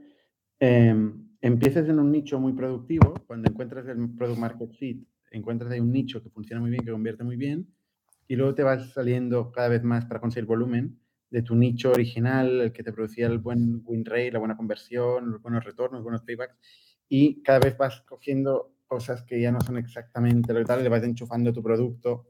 em, 0.59 1.27
empiezas 1.41 1.89
en 1.89 1.99
un 1.99 2.11
nicho 2.11 2.39
muy 2.39 2.53
productivo, 2.53 3.15
cuando 3.25 3.49
encuentras 3.49 3.87
el 3.87 4.15
product 4.15 4.39
market 4.39 4.71
fit, 4.73 5.07
encuentras 5.31 5.71
ahí 5.71 5.79
un 5.79 5.91
nicho 5.91 6.21
que 6.21 6.29
funciona 6.29 6.61
muy 6.61 6.69
bien, 6.69 6.83
que 6.85 6.91
convierte 6.91 7.23
muy 7.23 7.35
bien, 7.35 7.67
y 8.29 8.35
luego 8.35 8.53
te 8.53 8.61
vas 8.61 8.93
saliendo 8.93 9.51
cada 9.51 9.69
vez 9.69 9.83
más 9.83 10.05
para 10.05 10.21
conseguir 10.21 10.45
volumen 10.45 10.99
de 11.31 11.41
tu 11.41 11.55
nicho 11.55 11.91
original, 11.91 12.61
el 12.61 12.71
que 12.71 12.83
te 12.83 12.93
producía 12.93 13.25
el 13.25 13.39
buen 13.39 13.81
win 13.83 14.05
rate, 14.05 14.31
la 14.31 14.39
buena 14.39 14.55
conversión, 14.55 15.31
los 15.31 15.41
buenos 15.41 15.65
retornos, 15.65 15.97
los 15.97 16.03
buenos 16.03 16.21
paybacks, 16.21 16.55
y 17.09 17.41
cada 17.41 17.59
vez 17.59 17.75
vas 17.75 18.01
cogiendo 18.01 18.75
cosas 18.85 19.23
que 19.23 19.41
ya 19.41 19.51
no 19.51 19.59
son 19.61 19.77
exactamente 19.77 20.53
lo 20.53 20.59
que 20.59 20.65
tal, 20.65 20.83
le 20.83 20.89
vas 20.89 21.03
enchufando 21.03 21.51
tu 21.51 21.63
producto. 21.63 22.27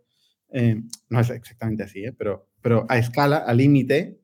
Eh, 0.49 0.81
no 1.09 1.19
es 1.19 1.29
exactamente 1.31 1.83
así, 1.83 2.05
¿eh? 2.05 2.13
pero, 2.13 2.49
pero 2.61 2.85
a 2.87 2.97
escala, 2.97 3.39
al 3.39 3.57
límite, 3.57 4.21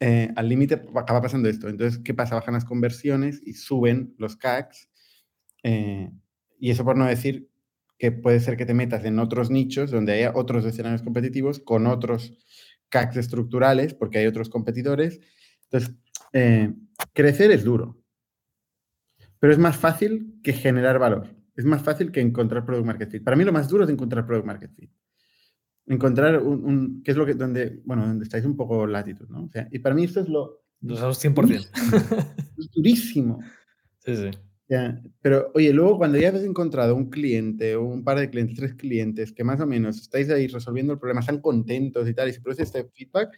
eh, 0.00 0.30
al 0.36 0.46
límite 0.46 0.74
acaba 0.94 1.22
pasando 1.22 1.48
esto. 1.48 1.70
Entonces, 1.70 2.00
¿qué 2.04 2.12
pasa? 2.12 2.34
Bajan 2.34 2.54
las 2.54 2.66
conversiones 2.66 3.40
y 3.42 3.54
suben 3.54 4.14
los 4.18 4.36
CACs. 4.36 4.90
y 5.64 6.70
eso 6.70 6.84
por 6.84 6.96
no 6.96 7.06
decir 7.06 7.48
que 7.98 8.12
puede 8.12 8.40
ser 8.40 8.56
que 8.56 8.66
te 8.66 8.74
metas 8.74 9.04
en 9.04 9.18
otros 9.18 9.50
nichos 9.50 9.90
donde 9.90 10.12
haya 10.12 10.32
otros 10.34 10.64
escenarios 10.64 11.02
competitivos 11.02 11.58
con 11.58 11.86
otros 11.86 12.32
CACs 12.88 13.16
estructurales, 13.16 13.94
porque 13.94 14.18
hay 14.18 14.26
otros 14.26 14.48
competidores. 14.48 15.20
Entonces, 15.64 15.94
eh, 16.32 16.72
crecer 17.12 17.50
es 17.50 17.64
duro, 17.64 18.00
pero 19.40 19.52
es 19.52 19.58
más 19.58 19.76
fácil 19.76 20.40
que 20.42 20.52
generar 20.52 20.98
valor. 20.98 21.34
Es 21.56 21.64
más 21.64 21.82
fácil 21.82 22.12
que 22.12 22.20
encontrar 22.20 22.64
product 22.64 22.86
market 22.86 23.10
fit. 23.10 23.24
Para 23.24 23.36
mí 23.36 23.42
lo 23.42 23.52
más 23.52 23.68
duro 23.68 23.82
es 23.82 23.90
encontrar 23.90 24.24
product 24.24 24.46
market 24.46 24.72
fit. 24.72 24.90
Encontrar 25.86 26.40
un, 26.40 27.02
¿qué 27.02 27.10
es 27.10 27.16
lo 27.16 27.26
que, 27.26 27.34
donde, 27.34 27.80
bueno, 27.84 28.06
donde 28.06 28.24
estáis 28.24 28.44
un 28.44 28.56
poco 28.56 28.86
latitud, 28.86 29.28
¿no? 29.28 29.44
O 29.44 29.48
sea, 29.48 29.66
y 29.72 29.80
para 29.80 29.94
mí 29.94 30.04
esto 30.04 30.20
es 30.20 30.28
lo... 30.28 30.62
Lo 30.80 30.96
sabes 30.96 31.24
100%. 31.24 31.68
Es 32.56 32.70
durísimo. 32.70 33.40
Sí, 34.00 34.16
sí. 34.16 34.30
Pero 35.22 35.50
oye, 35.54 35.72
luego 35.72 35.96
cuando 35.96 36.18
ya 36.18 36.28
has 36.28 36.42
encontrado 36.42 36.94
un 36.94 37.08
cliente 37.08 37.74
o 37.76 37.84
un 37.84 38.04
par 38.04 38.18
de 38.18 38.28
clientes, 38.28 38.56
tres 38.56 38.74
clientes, 38.74 39.32
que 39.32 39.44
más 39.44 39.60
o 39.60 39.66
menos 39.66 39.98
estáis 40.00 40.28
ahí 40.30 40.46
resolviendo 40.46 40.92
el 40.92 40.98
problema, 40.98 41.20
están 41.20 41.40
contentos 41.40 42.08
y 42.08 42.14
tal, 42.14 42.28
y 42.28 42.32
se 42.32 42.40
produce 42.40 42.64
este 42.64 42.84
feedback, 42.84 43.30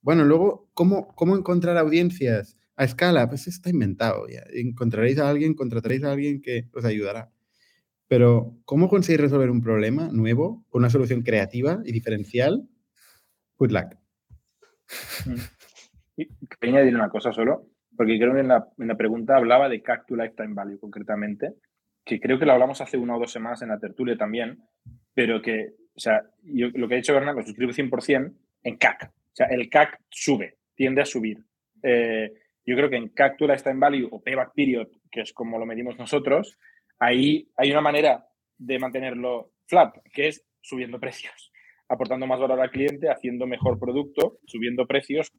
bueno, 0.00 0.24
luego, 0.24 0.68
¿cómo, 0.74 1.08
cómo 1.14 1.36
encontrar 1.36 1.76
audiencias 1.76 2.56
a 2.76 2.84
escala? 2.84 3.28
Pues 3.28 3.48
está 3.48 3.70
inventado 3.70 4.28
ya. 4.28 4.42
Encontraréis 4.52 5.18
a 5.18 5.28
alguien, 5.28 5.54
contrataréis 5.54 6.04
a 6.04 6.12
alguien 6.12 6.40
que 6.40 6.68
os 6.72 6.84
ayudará. 6.84 7.32
Pero, 8.06 8.56
¿cómo 8.64 8.88
conseguir 8.88 9.20
resolver 9.20 9.50
un 9.50 9.60
problema 9.60 10.08
nuevo 10.12 10.64
con 10.70 10.80
una 10.82 10.90
solución 10.90 11.22
creativa 11.22 11.82
y 11.84 11.92
diferencial? 11.92 12.68
Good 13.58 13.72
luck. 13.72 13.96
Quería 16.16 16.78
añadir 16.78 16.94
una 16.94 17.10
cosa 17.10 17.32
solo, 17.32 17.66
porque 17.98 18.16
creo 18.16 18.32
que 18.32 18.40
en 18.40 18.48
la, 18.48 18.68
en 18.78 18.86
la 18.86 18.96
pregunta 18.96 19.36
hablaba 19.36 19.68
de 19.68 19.82
CAC 19.82 20.06
to 20.06 20.14
Lifetime 20.14 20.54
Value 20.54 20.78
concretamente, 20.78 21.54
que 22.04 22.20
creo 22.20 22.38
que 22.38 22.46
lo 22.46 22.52
hablamos 22.52 22.80
hace 22.80 22.96
una 22.96 23.16
o 23.16 23.18
dos 23.18 23.32
semanas 23.32 23.60
en 23.62 23.70
la 23.70 23.80
tertulia 23.80 24.16
también, 24.16 24.62
pero 25.12 25.42
que, 25.42 25.70
o 25.96 25.98
sea, 25.98 26.22
yo, 26.44 26.68
lo 26.74 26.86
que 26.86 26.94
ha 26.94 26.98
dicho 26.98 27.12
Bernardo, 27.12 27.42
suscribo 27.42 27.72
100% 27.72 28.32
en 28.62 28.76
CAC. 28.76 29.10
O 29.10 29.34
sea, 29.34 29.48
el 29.48 29.68
CAC 29.68 29.98
sube, 30.10 30.58
tiende 30.76 31.02
a 31.02 31.06
subir. 31.06 31.38
Eh, 31.82 32.32
yo 32.64 32.76
creo 32.76 32.88
que 32.88 32.98
en 32.98 33.08
CAC 33.08 33.36
to 33.36 33.48
Lifetime 33.48 33.80
Value 33.80 34.08
o 34.12 34.22
Payback 34.22 34.54
Period, 34.54 34.88
que 35.10 35.22
es 35.22 35.32
como 35.32 35.58
lo 35.58 35.66
medimos 35.66 35.98
nosotros, 35.98 36.56
ahí 37.00 37.50
hay 37.56 37.72
una 37.72 37.80
manera 37.80 38.28
de 38.58 38.78
mantenerlo 38.78 39.54
flat, 39.66 39.96
que 40.12 40.28
es 40.28 40.46
subiendo 40.60 41.00
precios, 41.00 41.50
aportando 41.88 42.28
más 42.28 42.38
valor 42.38 42.60
al 42.60 42.70
cliente, 42.70 43.10
haciendo 43.10 43.48
mejor 43.48 43.76
producto, 43.80 44.38
subiendo 44.46 44.86
precios, 44.86 45.32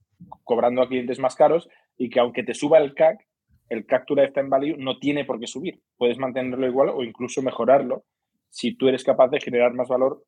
cobrando 0.43 0.81
a 0.81 0.89
clientes 0.89 1.19
más 1.19 1.37
caros 1.37 1.69
y 1.99 2.09
que 2.09 2.19
aunque 2.19 2.43
te 2.43 2.55
suba 2.55 2.79
el 2.79 2.95
CAC, 2.95 3.27
el 3.69 3.85
CAC 3.85 4.07
to 4.07 4.15
Lifetime 4.15 4.49
Value 4.49 4.77
no 4.77 4.97
tiene 4.97 5.25
por 5.25 5.39
qué 5.39 5.45
subir. 5.45 5.79
Puedes 5.97 6.17
mantenerlo 6.17 6.65
igual 6.65 6.89
o 6.89 7.03
incluso 7.03 7.43
mejorarlo 7.43 8.05
si 8.49 8.75
tú 8.75 8.87
eres 8.87 9.03
capaz 9.03 9.27
de 9.27 9.41
generar 9.41 9.73
más 9.75 9.89
valor 9.89 10.25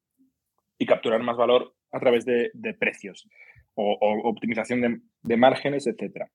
y 0.77 0.85
capturar 0.85 1.23
más 1.23 1.37
valor 1.37 1.73
a 1.91 1.99
través 1.99 2.25
de, 2.25 2.51
precios 2.79 3.27
o, 3.73 3.97
optimización 4.23 4.81
de, 4.81 5.01
de 5.23 5.37
márgenes, 5.37 5.87
etcétera. 5.87 6.29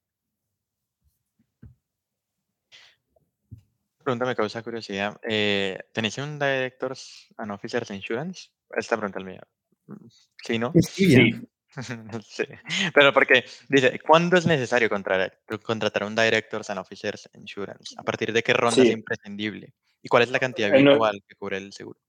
pregunta 4.06 4.24
me 4.24 4.36
causa 4.36 4.62
curiosidad. 4.62 5.18
Eh, 5.28 5.76
¿Tenéis 5.92 6.16
un 6.18 6.38
Directors 6.38 7.34
and 7.38 7.50
Officers 7.50 7.90
Insurance? 7.90 8.50
Esta 8.70 8.96
pregunta 8.96 9.18
es 9.18 9.24
mía. 9.24 9.42
Mm, 9.88 10.06
¿Sí, 10.44 10.58
no? 10.60 10.72
Sí. 10.74 11.14
sí. 11.14 11.48
Pero 12.94 13.12
porque 13.12 13.44
dice, 13.68 13.98
¿cuándo 14.00 14.36
es 14.36 14.46
necesario 14.46 14.88
contratar, 14.88 15.38
contratar 15.62 16.04
un 16.04 16.14
Directors 16.14 16.70
and 16.70 16.80
Officers 16.80 17.28
Insurance? 17.34 17.94
¿A 17.98 18.02
partir 18.02 18.32
de 18.32 18.42
qué 18.42 18.52
ronda 18.52 18.82
es 18.82 18.90
imprescindible? 18.90 19.72
¿Y 20.02 20.08
cuál 20.08 20.22
es 20.22 20.30
la 20.30 20.38
cantidad 20.38 20.72
habitual 20.72 21.22
que 21.26 21.34
cubre 21.34 21.58
el 21.58 21.72
seguro? 21.72 22.00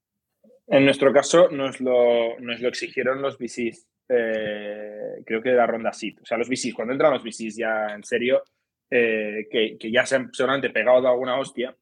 En 0.66 0.84
nuestro 0.84 1.12
caso 1.12 1.48
nos 1.50 1.80
lo, 1.80 2.38
nos 2.40 2.60
lo 2.60 2.68
exigieron 2.68 3.22
los 3.22 3.38
VCs. 3.38 3.86
Eh, 4.10 5.22
creo 5.24 5.42
que 5.42 5.50
de 5.50 5.56
la 5.56 5.66
ronda 5.66 5.92
SIT. 5.92 6.20
O 6.22 6.24
sea, 6.24 6.38
los 6.38 6.48
VCs, 6.48 6.74
cuando 6.74 6.92
entran 6.92 7.12
los 7.12 7.22
VCs 7.22 7.56
ya 7.56 7.94
en 7.94 8.04
serio, 8.04 8.42
eh, 8.90 9.46
que, 9.50 9.76
que, 9.78 9.90
ya 9.90 10.06
se 10.06 10.16
han 10.16 10.32
solamente 10.32 10.70
pegado 10.70 11.02
de 11.02 11.08
alguna 11.08 11.38
hostia, 11.38 11.76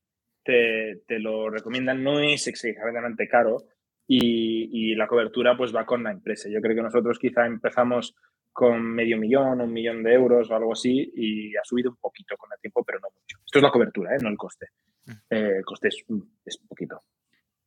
te, 0.46 1.18
lo 1.18 1.50
recomiendan, 1.50 2.02
no 2.02 2.20
es 2.20 2.46
exageradamente 2.46 3.28
caro 3.28 3.64
y, 4.06 4.94
la 4.94 5.06
cobertura 5.06 5.56
pues 5.56 5.74
va 5.74 5.84
con 5.84 6.02
la 6.02 6.10
empresa. 6.10 6.48
Yo 6.48 6.60
creo 6.60 6.74
que 6.74 6.82
nosotros 6.82 7.18
quizá 7.18 7.46
empezamos 7.46 8.14
con 8.52 8.82
medio 8.82 9.18
millón, 9.18 9.60
un 9.60 9.72
millón 9.72 10.02
de 10.02 10.14
euros 10.14 10.50
o 10.50 10.56
algo 10.56 10.72
así 10.72 11.12
y 11.14 11.54
ha 11.56 11.64
subido 11.64 11.90
un 11.90 11.96
poquito 11.96 12.36
con 12.38 12.48
el 12.50 12.58
tiempo, 12.60 12.82
pero 12.84 12.98
no 13.00 13.08
mucho. 13.10 13.38
Esto 13.44 13.58
es 13.58 13.62
la 13.62 13.70
cobertura, 13.70 14.14
¿eh? 14.14 14.18
no 14.22 14.30
el 14.30 14.36
coste. 14.38 14.68
Mm. 15.04 15.12
Eh, 15.30 15.56
el 15.58 15.64
coste 15.64 15.88
es, 15.88 16.04
es 16.46 16.58
poquito. 16.66 17.02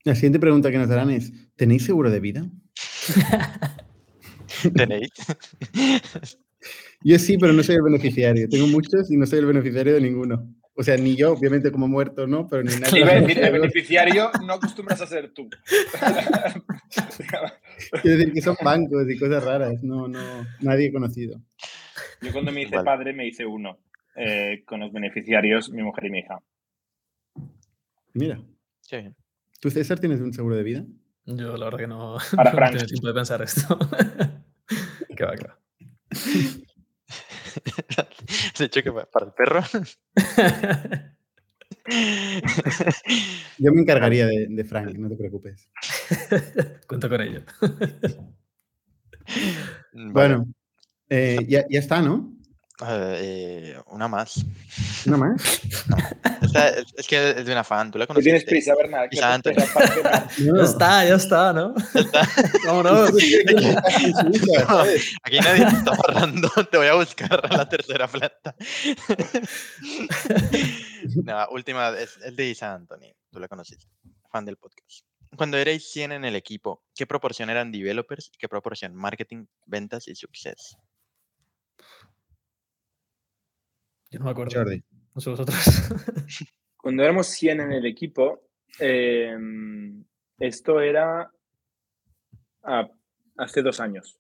La 0.04 0.16
siguiente 0.16 0.40
pregunta 0.40 0.72
que 0.72 0.78
nos 0.80 0.90
darán 0.90 1.12
es, 1.12 1.32
¿tenéis 1.56 1.86
seguro 1.86 2.10
de 2.10 2.20
vida? 2.20 2.46
¿Tenéis? 4.76 5.10
Yo 7.02 7.20
sí, 7.20 7.38
pero 7.38 7.54
no 7.54 7.64
soy 7.64 7.76
el 7.76 7.84
beneficiario. 7.84 8.50
Tengo 8.50 8.68
muchos 8.68 9.12
y 9.12 9.18
no 9.18 9.26
soy 9.26 9.40
el 9.40 9.46
beneficiario 9.46 9.94
de 9.94 10.02
ninguno. 10.02 10.48
O 10.80 10.84
sea, 10.84 10.96
ni 10.96 11.18
yo, 11.18 11.34
obviamente, 11.34 11.74
como 11.74 11.90
muerto, 11.90 12.26
¿no? 12.26 12.48
Pero 12.48 12.64
ni 12.64 12.72
nadie. 12.80 13.02
Iba 13.02 13.12
a 13.12 13.20
decir, 13.20 13.44
el 13.44 13.52
beneficiario 13.52 14.32
no 14.46 14.54
acostumbras 14.54 15.02
a 15.02 15.08
ser 15.08 15.34
tú. 15.34 15.50
Quiero 18.02 18.18
decir 18.18 18.34
que 18.34 18.42
son 18.42 18.56
bancos 18.64 19.04
y 19.10 19.20
cosas 19.20 19.44
raras. 19.44 19.84
No, 19.84 20.08
no, 20.08 20.20
nadie 20.62 20.94
conocido. 20.94 21.42
Yo 22.22 22.32
cuando 22.32 22.54
me 22.54 22.62
hice 22.62 22.82
padre 22.82 23.12
me 23.12 23.28
hice 23.28 23.46
uno 23.46 23.78
eh, 24.16 24.64
con 24.66 24.80
los 24.80 24.94
beneficiarios, 24.94 25.70
mi 25.70 25.84
mujer 25.84 26.06
y 26.06 26.12
mi 26.12 26.20
hija. 26.20 26.40
Mira. 28.14 28.40
Sí. 28.80 29.00
¿Tú, 29.60 29.70
César, 29.70 30.00
tienes 30.00 30.22
un 30.22 30.32
seguro 30.32 30.56
de 30.56 30.64
vida? 30.64 30.86
Yo, 31.26 31.58
la 31.58 31.66
verdad 31.66 31.80
que 31.80 31.88
no, 31.88 32.16
Para 32.38 32.52
Frank. 32.54 32.76
tengo 32.76 32.86
tiempo 32.86 33.08
de 33.08 33.14
pensar 33.14 33.42
esto. 33.42 33.78
qué 35.14 35.26
va, 35.26 35.36
qué 35.36 35.46
va. 35.46 35.60
De 38.60 38.66
hecho, 38.66 38.84
que 38.84 38.92
para 38.92 39.26
el 39.26 39.32
perro. 39.34 39.62
Yo 43.58 43.72
me 43.74 43.82
encargaría 43.82 44.28
de, 44.28 44.64
Frank, 44.64 44.96
no 44.96 45.10
te 45.10 45.16
preocupes. 45.16 45.70
Cuento 46.88 47.10
con 47.10 47.22
ello. 47.22 47.42
Bueno, 49.94 50.48
eh, 51.10 51.40
ya, 51.48 51.66
ya, 51.70 51.80
está, 51.80 52.02
¿no? 52.02 52.39
Eh, 52.88 53.78
una 53.88 54.08
más. 54.08 54.46
¿Una 55.06 55.18
más? 55.18 55.62
es, 56.96 57.08
que 57.08 57.32
es 57.32 57.46
de 57.46 57.52
una 57.52 57.64
fan, 57.66 57.92
tú 57.92 58.00
la 58.00 58.08
conoces. 58.08 58.24
tienes 58.24 58.46
prisa, 58.46 58.74
Bernard. 58.76 59.10
Ya 60.40 60.64
está, 60.64 61.06
ya 61.06 61.16
está, 61.16 61.52
¿no? 61.52 61.76
Ya 61.94 62.00
está. 62.00 62.28
Vámonos. 62.66 63.10
aquí 65.24 65.40
nadie 65.40 65.66
te 65.66 65.76
está 65.76 65.92
parando, 65.92 66.50
te 66.72 66.78
voy 66.78 66.88
a 66.88 66.96
buscar 66.96 67.46
a 67.52 67.58
la 67.58 67.68
tercera 67.68 68.08
planta. 68.08 68.56
no, 71.24 71.48
última, 71.52 71.90
es 71.98 72.18
de 72.36 72.50
Isa 72.50 72.74
Anthony, 72.74 73.12
tú 73.32 73.40
la 73.40 73.50
conociste, 73.50 73.88
fan 74.32 74.46
del 74.46 74.56
podcast. 74.56 75.06
Cuando 75.36 75.58
erais 75.58 75.92
100 75.92 76.14
en 76.14 76.26
el 76.26 76.36
equipo, 76.36 76.84
¿qué 76.96 77.06
proporción 77.06 77.50
eran 77.50 77.72
developers 77.72 78.32
y 78.34 78.38
qué 78.38 78.48
proporción 78.48 78.96
marketing, 78.96 79.46
ventas 79.66 80.08
y 80.08 80.16
success? 80.16 80.78
Yo 84.12 84.20
no 84.20 84.26
me 84.26 84.32
acuerdo. 84.32 84.66
No 85.14 85.22
sé 85.22 85.30
vosotros. 85.30 85.58
Cuando 86.78 87.04
éramos 87.04 87.28
100 87.28 87.60
en 87.62 87.72
el 87.74 87.86
equipo, 87.86 88.42
em, 88.80 90.04
esto 90.40 90.80
era 90.82 91.32
hace 93.38 93.62
dos 93.62 93.80
años. 93.80 94.20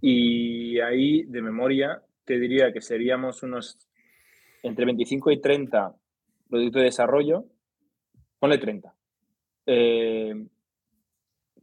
Y 0.00 0.78
ahí, 0.80 1.24
de 1.24 1.42
memoria, 1.42 2.02
te 2.24 2.38
diría 2.38 2.72
que 2.72 2.80
seríamos 2.80 3.42
unos 3.42 3.78
entre 4.62 4.84
25 4.84 5.30
y 5.32 5.40
30 5.40 5.94
productos 6.48 6.80
de 6.80 6.84
desarrollo. 6.84 7.46
Ponle 8.38 8.58
30. 8.58 8.94
Em, 9.66 10.48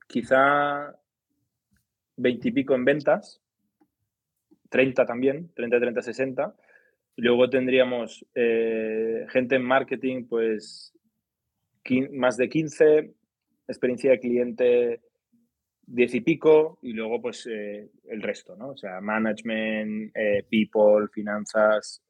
quizá 0.07 0.93
20 2.17 2.47
y 2.47 2.51
pico 2.51 2.75
en 2.75 2.83
ventas. 2.83 3.41
30 4.69 5.05
también, 5.05 5.49
30, 5.53 5.79
30, 5.79 6.01
60 6.01 6.55
Luego 7.17 7.49
tendríamos 7.49 8.23
eh, 8.35 9.25
gente 9.29 9.55
en 9.55 9.63
marketing, 9.63 10.27
pues 10.27 10.93
más 12.11 12.37
de 12.37 12.47
15, 12.47 13.13
experiencia 13.67 14.11
de 14.11 14.19
cliente 14.19 15.01
10 15.87 16.15
y 16.15 16.21
pico, 16.21 16.77
y 16.83 16.93
luego 16.93 17.19
pues 17.19 17.47
eh, 17.47 17.89
el 18.05 18.21
resto, 18.21 18.55
¿no? 18.55 18.69
O 18.69 18.77
sea, 18.77 19.01
management, 19.01 20.15
eh, 20.15 20.45
people, 20.47 21.07
finanzas 21.11 22.03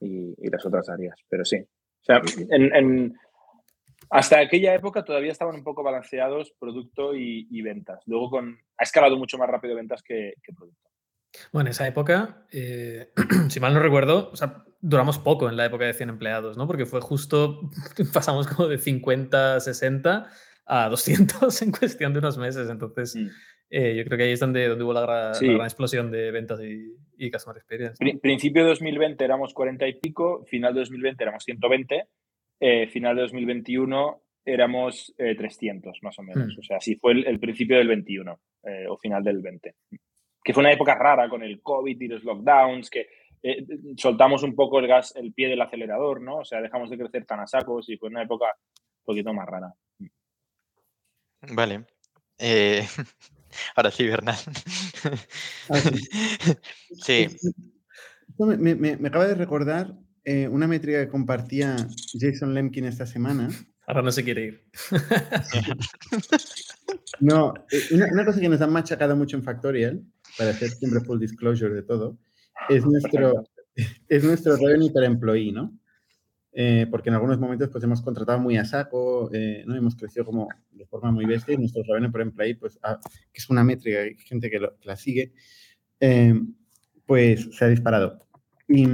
y, 0.00 0.48
las 0.50 0.64
otras 0.64 0.88
áreas. 0.88 1.16
Pero 1.28 1.44
sí. 1.44 1.58
O 1.58 2.02
sea, 2.02 2.22
en, 2.48 3.14
hasta 4.08 4.40
aquella 4.40 4.74
época 4.74 5.04
todavía 5.04 5.32
estaban 5.32 5.56
un 5.56 5.64
poco 5.64 5.82
balanceados 5.82 6.52
producto 6.58 7.14
y, 7.14 7.60
ventas. 7.60 8.02
Luego 8.06 8.30
con, 8.30 8.58
ha 8.78 8.82
escalado 8.82 9.18
mucho 9.18 9.36
más 9.36 9.50
rápido 9.50 9.74
ventas 9.74 10.02
que 10.02 10.32
producto. 10.56 10.89
Bueno, 11.52 11.68
en 11.68 11.72
esa 11.72 11.86
época, 11.86 12.46
eh, 12.52 13.10
si 13.48 13.60
mal 13.60 13.74
no 13.74 13.80
recuerdo, 13.80 14.30
o 14.32 14.36
sea, 14.36 14.64
duramos 14.80 15.18
poco 15.18 15.48
en 15.48 15.56
la 15.56 15.66
época 15.66 15.84
de 15.84 15.92
100 15.92 16.08
empleados, 16.08 16.56
¿no? 16.56 16.66
Porque 16.66 16.86
fue 16.86 17.00
justo, 17.00 17.70
pasamos 18.12 18.46
como 18.46 18.68
de 18.68 18.78
50, 18.78 19.60
60 19.60 20.26
a 20.66 20.88
200 20.88 21.62
en 21.62 21.72
cuestión 21.72 22.12
de 22.12 22.18
unos 22.18 22.38
meses. 22.38 22.68
Entonces, 22.68 23.16
mm. 23.16 23.28
eh, 23.70 23.96
yo 23.96 24.04
creo 24.04 24.18
que 24.18 24.24
ahí 24.24 24.32
es 24.32 24.40
donde, 24.40 24.68
donde 24.68 24.84
hubo 24.84 24.92
la, 24.92 25.02
gran, 25.02 25.60
explosión 25.62 26.10
de 26.10 26.30
ventas 26.30 26.60
y, 26.60 26.94
y 27.16 27.30
customer 27.30 27.58
experience. 27.58 27.96
principio 28.20 28.62
de 28.62 28.70
2020 28.70 29.24
éramos 29.24 29.54
40 29.54 29.86
y 29.88 29.94
pico, 29.94 30.44
final 30.46 30.74
de 30.74 30.80
2020 30.80 31.22
éramos 31.22 31.44
120, 31.44 32.06
eh, 32.60 32.86
final 32.88 33.16
de 33.16 33.22
2021 33.22 34.22
éramos 34.42 35.14
300 35.16 35.98
más 36.02 36.18
o 36.18 36.22
menos. 36.22 36.56
Mm. 36.56 36.60
O 36.60 36.62
sea, 36.62 36.78
así 36.78 36.96
fue 36.96 37.12
el, 37.12 37.26
el 37.26 37.38
principio 37.38 37.76
del 37.76 37.88
21 37.88 38.40
o 38.88 38.98
final 38.98 39.22
del 39.24 39.40
20 39.40 39.74
que 40.42 40.54
fue 40.54 40.62
una 40.62 40.72
época 40.72 40.94
rara 40.94 41.28
con 41.28 41.42
el 41.42 41.60
COVID 41.62 42.00
y 42.00 42.08
los 42.08 42.24
lockdowns, 42.24 42.90
que 42.90 43.08
eh, 43.42 43.66
soltamos 43.96 44.42
un 44.42 44.54
poco 44.54 44.78
el 44.78 44.86
gas, 44.86 45.14
el 45.16 45.32
pie 45.32 45.48
del 45.48 45.60
acelerador, 45.60 46.20
¿no? 46.20 46.38
O 46.38 46.44
sea, 46.44 46.60
dejamos 46.60 46.90
de 46.90 46.98
crecer 46.98 47.24
tan 47.24 47.40
a 47.40 47.46
sacos 47.46 47.88
y 47.88 47.96
fue 47.96 48.08
una 48.08 48.22
época 48.22 48.46
un 48.46 49.04
poquito 49.04 49.32
más 49.32 49.46
rara. 49.46 49.72
Vale. 51.52 51.86
Eh, 52.38 52.86
ahora 53.76 53.90
sí, 53.90 54.06
Bernal. 54.06 54.36
Ah, 55.68 55.80
sí. 56.92 57.28
Me, 58.38 58.74
me, 58.74 59.08
acaba 59.08 59.26
de 59.26 59.34
recordar 59.34 59.92
eh, 60.24 60.48
una 60.48 60.66
métrica 60.66 61.00
que 61.00 61.10
compartía 61.10 61.76
Jason 62.18 62.54
Lemkin 62.54 62.86
esta 62.86 63.04
semana. 63.04 63.50
Ahora 63.86 64.00
no 64.00 64.10
se 64.10 64.24
quiere 64.24 64.44
ir. 64.46 64.64
no, 67.20 67.52
una, 67.90 68.06
una, 68.10 68.24
cosa 68.24 68.40
que 68.40 68.48
nos 68.48 68.62
han 68.62 68.72
machacado 68.72 69.14
mucho 69.14 69.36
en 69.36 69.42
Factorial, 69.42 70.02
para 70.36 70.50
hacer 70.50 70.70
siempre 70.70 71.00
full 71.00 71.18
disclosure 71.18 71.74
de 71.74 71.82
todo, 71.82 72.18
es 72.68 72.84
nuestro, 72.84 73.44
es 74.08 74.24
nuestro 74.24 74.56
revenue 74.56 74.92
per 74.92 75.04
employee, 75.04 75.52
¿no? 75.52 75.76
Eh, 76.52 76.86
porque 76.90 77.10
en 77.10 77.14
algunos 77.14 77.38
momentos 77.38 77.68
pues 77.68 77.84
hemos 77.84 78.02
contratado 78.02 78.40
muy 78.40 78.56
a 78.56 78.64
saco, 78.64 79.30
eh, 79.32 79.62
¿no? 79.66 79.76
Hemos 79.76 79.94
crecido 79.94 80.24
como 80.24 80.48
de 80.72 80.84
forma 80.86 81.12
muy 81.12 81.24
bestia 81.24 81.54
y 81.54 81.58
nuestro 81.58 81.82
revenue 81.84 82.10
per 82.10 82.22
employee, 82.22 82.56
pues, 82.56 82.78
ah, 82.82 82.98
que 83.32 83.38
es 83.38 83.48
una 83.50 83.62
métrica, 83.62 84.00
hay 84.00 84.16
gente 84.16 84.50
que, 84.50 84.60
la 84.82 84.96
sigue, 84.96 85.32
eh, 86.00 86.34
pues 87.06 87.48
se 87.52 87.64
ha 87.64 87.68
disparado. 87.68 88.18
Y, 88.66 88.86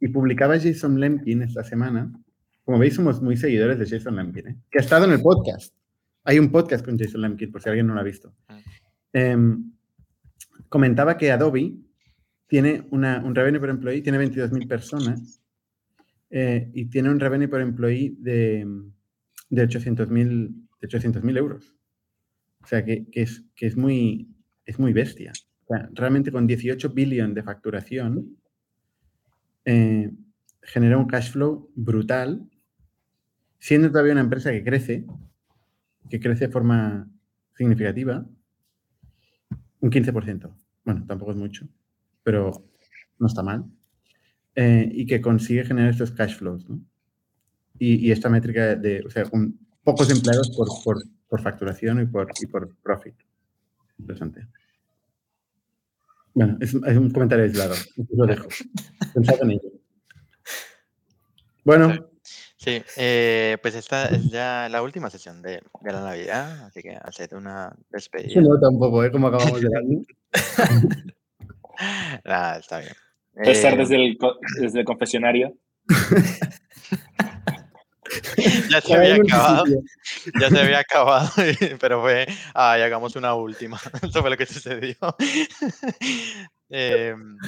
y, 0.00 0.08
publicaba 0.08 0.58
Jason 0.58 1.00
Lemkin 1.00 1.42
esta 1.42 1.64
semana, 1.64 2.12
como 2.64 2.78
veis 2.78 2.94
somos 2.94 3.22
muy 3.22 3.36
seguidores 3.36 3.78
de 3.78 3.86
Jason 3.86 4.16
Lemkin, 4.16 4.62
que 4.70 4.78
ha 4.78 4.82
estado 4.82 5.06
en 5.06 5.12
el 5.12 5.22
podcast. 5.22 5.74
Hay 6.24 6.38
un 6.38 6.50
podcast 6.50 6.84
con 6.84 6.98
Jason 6.98 7.22
Lemkin, 7.22 7.50
por 7.50 7.62
si 7.62 7.70
alguien 7.70 7.86
no 7.86 7.94
lo 7.94 8.00
ha 8.00 8.04
visto. 8.04 8.34
Ah. 8.48 8.60
Comentaba 10.68 11.16
que 11.16 11.30
Adobe 11.30 11.74
tiene 12.46 12.86
una, 12.90 13.22
un 13.24 13.34
revenue 13.34 13.60
per 13.60 13.70
employee, 13.70 14.02
tiene 14.02 14.18
22.000 14.18 14.66
personas 14.68 15.42
eh, 16.30 16.70
y 16.74 16.86
tiene 16.86 17.10
un 17.10 17.20
revenue 17.20 17.48
per 17.48 17.60
employee 17.60 18.16
de, 18.18 18.66
de 19.50 19.68
800.000 19.68 21.36
euros. 21.36 21.74
O 22.62 22.66
sea, 22.66 22.84
que, 22.84 23.08
que, 23.10 23.22
es, 23.22 23.44
que 23.54 23.66
es, 23.66 23.76
muy, 23.76 24.28
es 24.64 24.78
muy 24.78 24.92
bestia. 24.92 25.32
realmente 25.92 26.32
con 26.32 26.46
18 26.46 26.90
billones 26.90 27.34
de 27.34 27.42
facturación 27.42 28.36
eh, 29.64 30.10
genera 30.62 30.98
un 30.98 31.06
cash 31.06 31.32
flow 31.32 31.70
brutal, 31.74 32.48
siendo 33.58 33.90
todavía 33.90 34.12
una 34.12 34.22
empresa 34.22 34.50
que 34.50 34.64
crece, 34.64 35.06
que 36.08 36.20
crece 36.20 36.46
de 36.46 36.52
forma 36.52 37.10
significativa, 37.54 38.26
un 39.80 39.90
15%. 39.90 40.57
Bueno, 40.88 41.04
tampoco 41.06 41.32
es 41.32 41.36
mucho 41.36 41.68
pero 42.28 42.50
no 43.18 43.26
está 43.26 43.42
mal. 43.42 43.64
Eh, 44.54 44.86
y 44.92 45.06
que 45.06 45.20
consigue 45.20 45.64
generar 45.64 45.90
estos 45.90 46.10
cash 46.10 46.36
flows, 46.36 46.68
¿no? 46.68 46.78
Y, 47.78 48.10
esta 48.10 48.28
métrica 48.28 48.74
de, 48.74 49.02
o 49.06 49.08
sea, 49.08 49.24
pocos 49.84 50.10
empleados 50.10 50.50
por, 50.54 50.68
por, 50.82 51.02
por 51.28 51.40
facturación 51.40 52.02
y 52.02 52.06
por, 52.06 52.28
y 52.38 52.46
por 52.46 52.74
profit. 52.82 53.14
Interesante. 53.98 54.46
Bueno, 56.34 56.58
es, 56.60 56.74
es 56.74 56.96
un 56.98 57.10
comentario 57.10 57.44
aislado. 57.44 57.74
Lo 58.10 58.26
dejo. 58.26 58.48
Pensad 59.14 59.42
en 59.42 59.50
ello. 59.52 59.72
Bueno. 61.64 62.07
Sí, 62.58 62.82
eh, 62.96 63.56
pues 63.62 63.76
esta 63.76 64.06
es 64.06 64.30
ya 64.30 64.68
la 64.68 64.82
última 64.82 65.08
sesión 65.10 65.40
de, 65.42 65.62
de 65.80 65.92
la 65.92 66.00
Navidad, 66.00 66.66
así 66.66 66.82
que 66.82 66.98
haced 67.00 67.32
una 67.32 67.72
despedida. 67.88 68.40
No, 68.40 68.58
tampoco, 68.58 69.04
¿eh? 69.04 69.12
Como 69.12 69.28
acabamos 69.28 69.60
de. 69.60 69.68
Nada, 72.24 72.58
está 72.58 72.80
bien. 72.80 72.94
Estar 73.36 73.76
desde, 73.76 73.94
el, 73.94 74.18
desde 74.60 74.80
el 74.80 74.84
confesionario. 74.84 75.56
ya 78.70 78.80
se 78.80 78.94
había 78.94 79.14
acabado. 79.14 79.64
Ya 80.40 80.50
se 80.50 80.58
había 80.58 80.80
acabado, 80.80 81.30
pero 81.80 82.02
fue, 82.02 82.26
ay, 82.54 82.82
hagamos 82.82 83.14
una 83.14 83.34
última. 83.34 83.80
Eso 84.02 84.20
fue 84.20 84.30
lo 84.30 84.36
que 84.36 84.46
sucedió. 84.46 84.96
Em, 86.68 87.38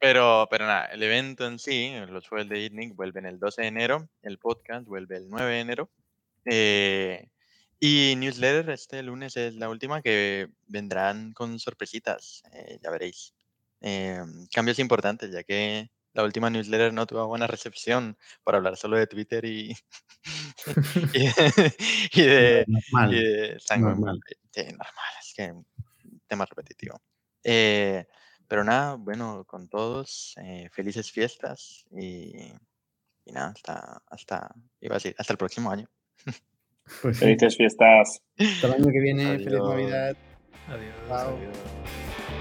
pero, 0.00 0.48
pero 0.50 0.66
nada, 0.66 0.86
el 0.86 1.02
evento 1.02 1.46
en 1.46 1.58
sí, 1.58 1.92
los 2.08 2.26
jueves 2.26 2.48
de 2.48 2.60
ITNIC 2.64 2.96
vuelven 2.96 3.26
el 3.26 3.38
12 3.38 3.62
de 3.62 3.68
enero, 3.68 4.08
el 4.22 4.38
podcast 4.38 4.86
vuelve 4.86 5.18
el 5.18 5.28
9 5.28 5.52
de 5.52 5.60
enero. 5.60 5.90
Eh, 6.46 7.28
y 7.78 8.14
newsletter 8.16 8.70
este 8.70 9.02
lunes 9.02 9.36
es 9.36 9.54
la 9.54 9.68
última 9.68 10.02
que 10.02 10.48
vendrán 10.66 11.32
con 11.32 11.58
sorpresitas, 11.58 12.42
eh, 12.52 12.78
ya 12.82 12.90
veréis. 12.90 13.34
Em, 13.80 14.46
cambios 14.52 14.78
importantes, 14.78 15.30
ya 15.32 15.42
que 15.42 15.90
la 16.12 16.24
última 16.24 16.50
newsletter 16.50 16.92
no 16.92 17.06
tuvo 17.06 17.26
buena 17.26 17.46
recepción 17.46 18.16
para 18.42 18.58
hablar 18.58 18.76
solo 18.76 18.96
de 18.96 19.06
Twitter 19.06 19.44
y, 19.44 19.74
y, 21.14 21.26
de, 22.16 22.64
normal, 22.66 23.10
normal. 23.78 24.20
es 25.20 25.34
que 25.34 25.54
tema 26.26 26.44
repetitivo. 26.46 27.00
Eh, 27.44 28.06
pero 28.50 28.64
nada, 28.64 28.96
bueno, 28.96 29.44
con 29.46 29.68
todos, 29.68 30.34
eh, 30.42 30.68
felices 30.72 31.12
fiestas 31.12 31.86
y, 31.92 32.32
nada, 33.26 33.52
hasta, 33.54 34.02
hasta, 34.08 34.54
iba 34.80 34.96
a 34.96 34.98
decir, 34.98 35.14
hasta 35.16 35.34
el 35.34 35.38
próximo 35.38 35.70
año. 35.70 35.88
Pues 37.02 37.20
felices 37.20 37.56
fiestas. 37.56 38.20
Hasta 38.36 38.66
el 38.66 38.72
año 38.72 38.86
que 38.90 39.00
viene, 39.00 39.38
feliz 39.38 39.60
Navidad. 39.60 40.16
Adiós. 40.66 41.56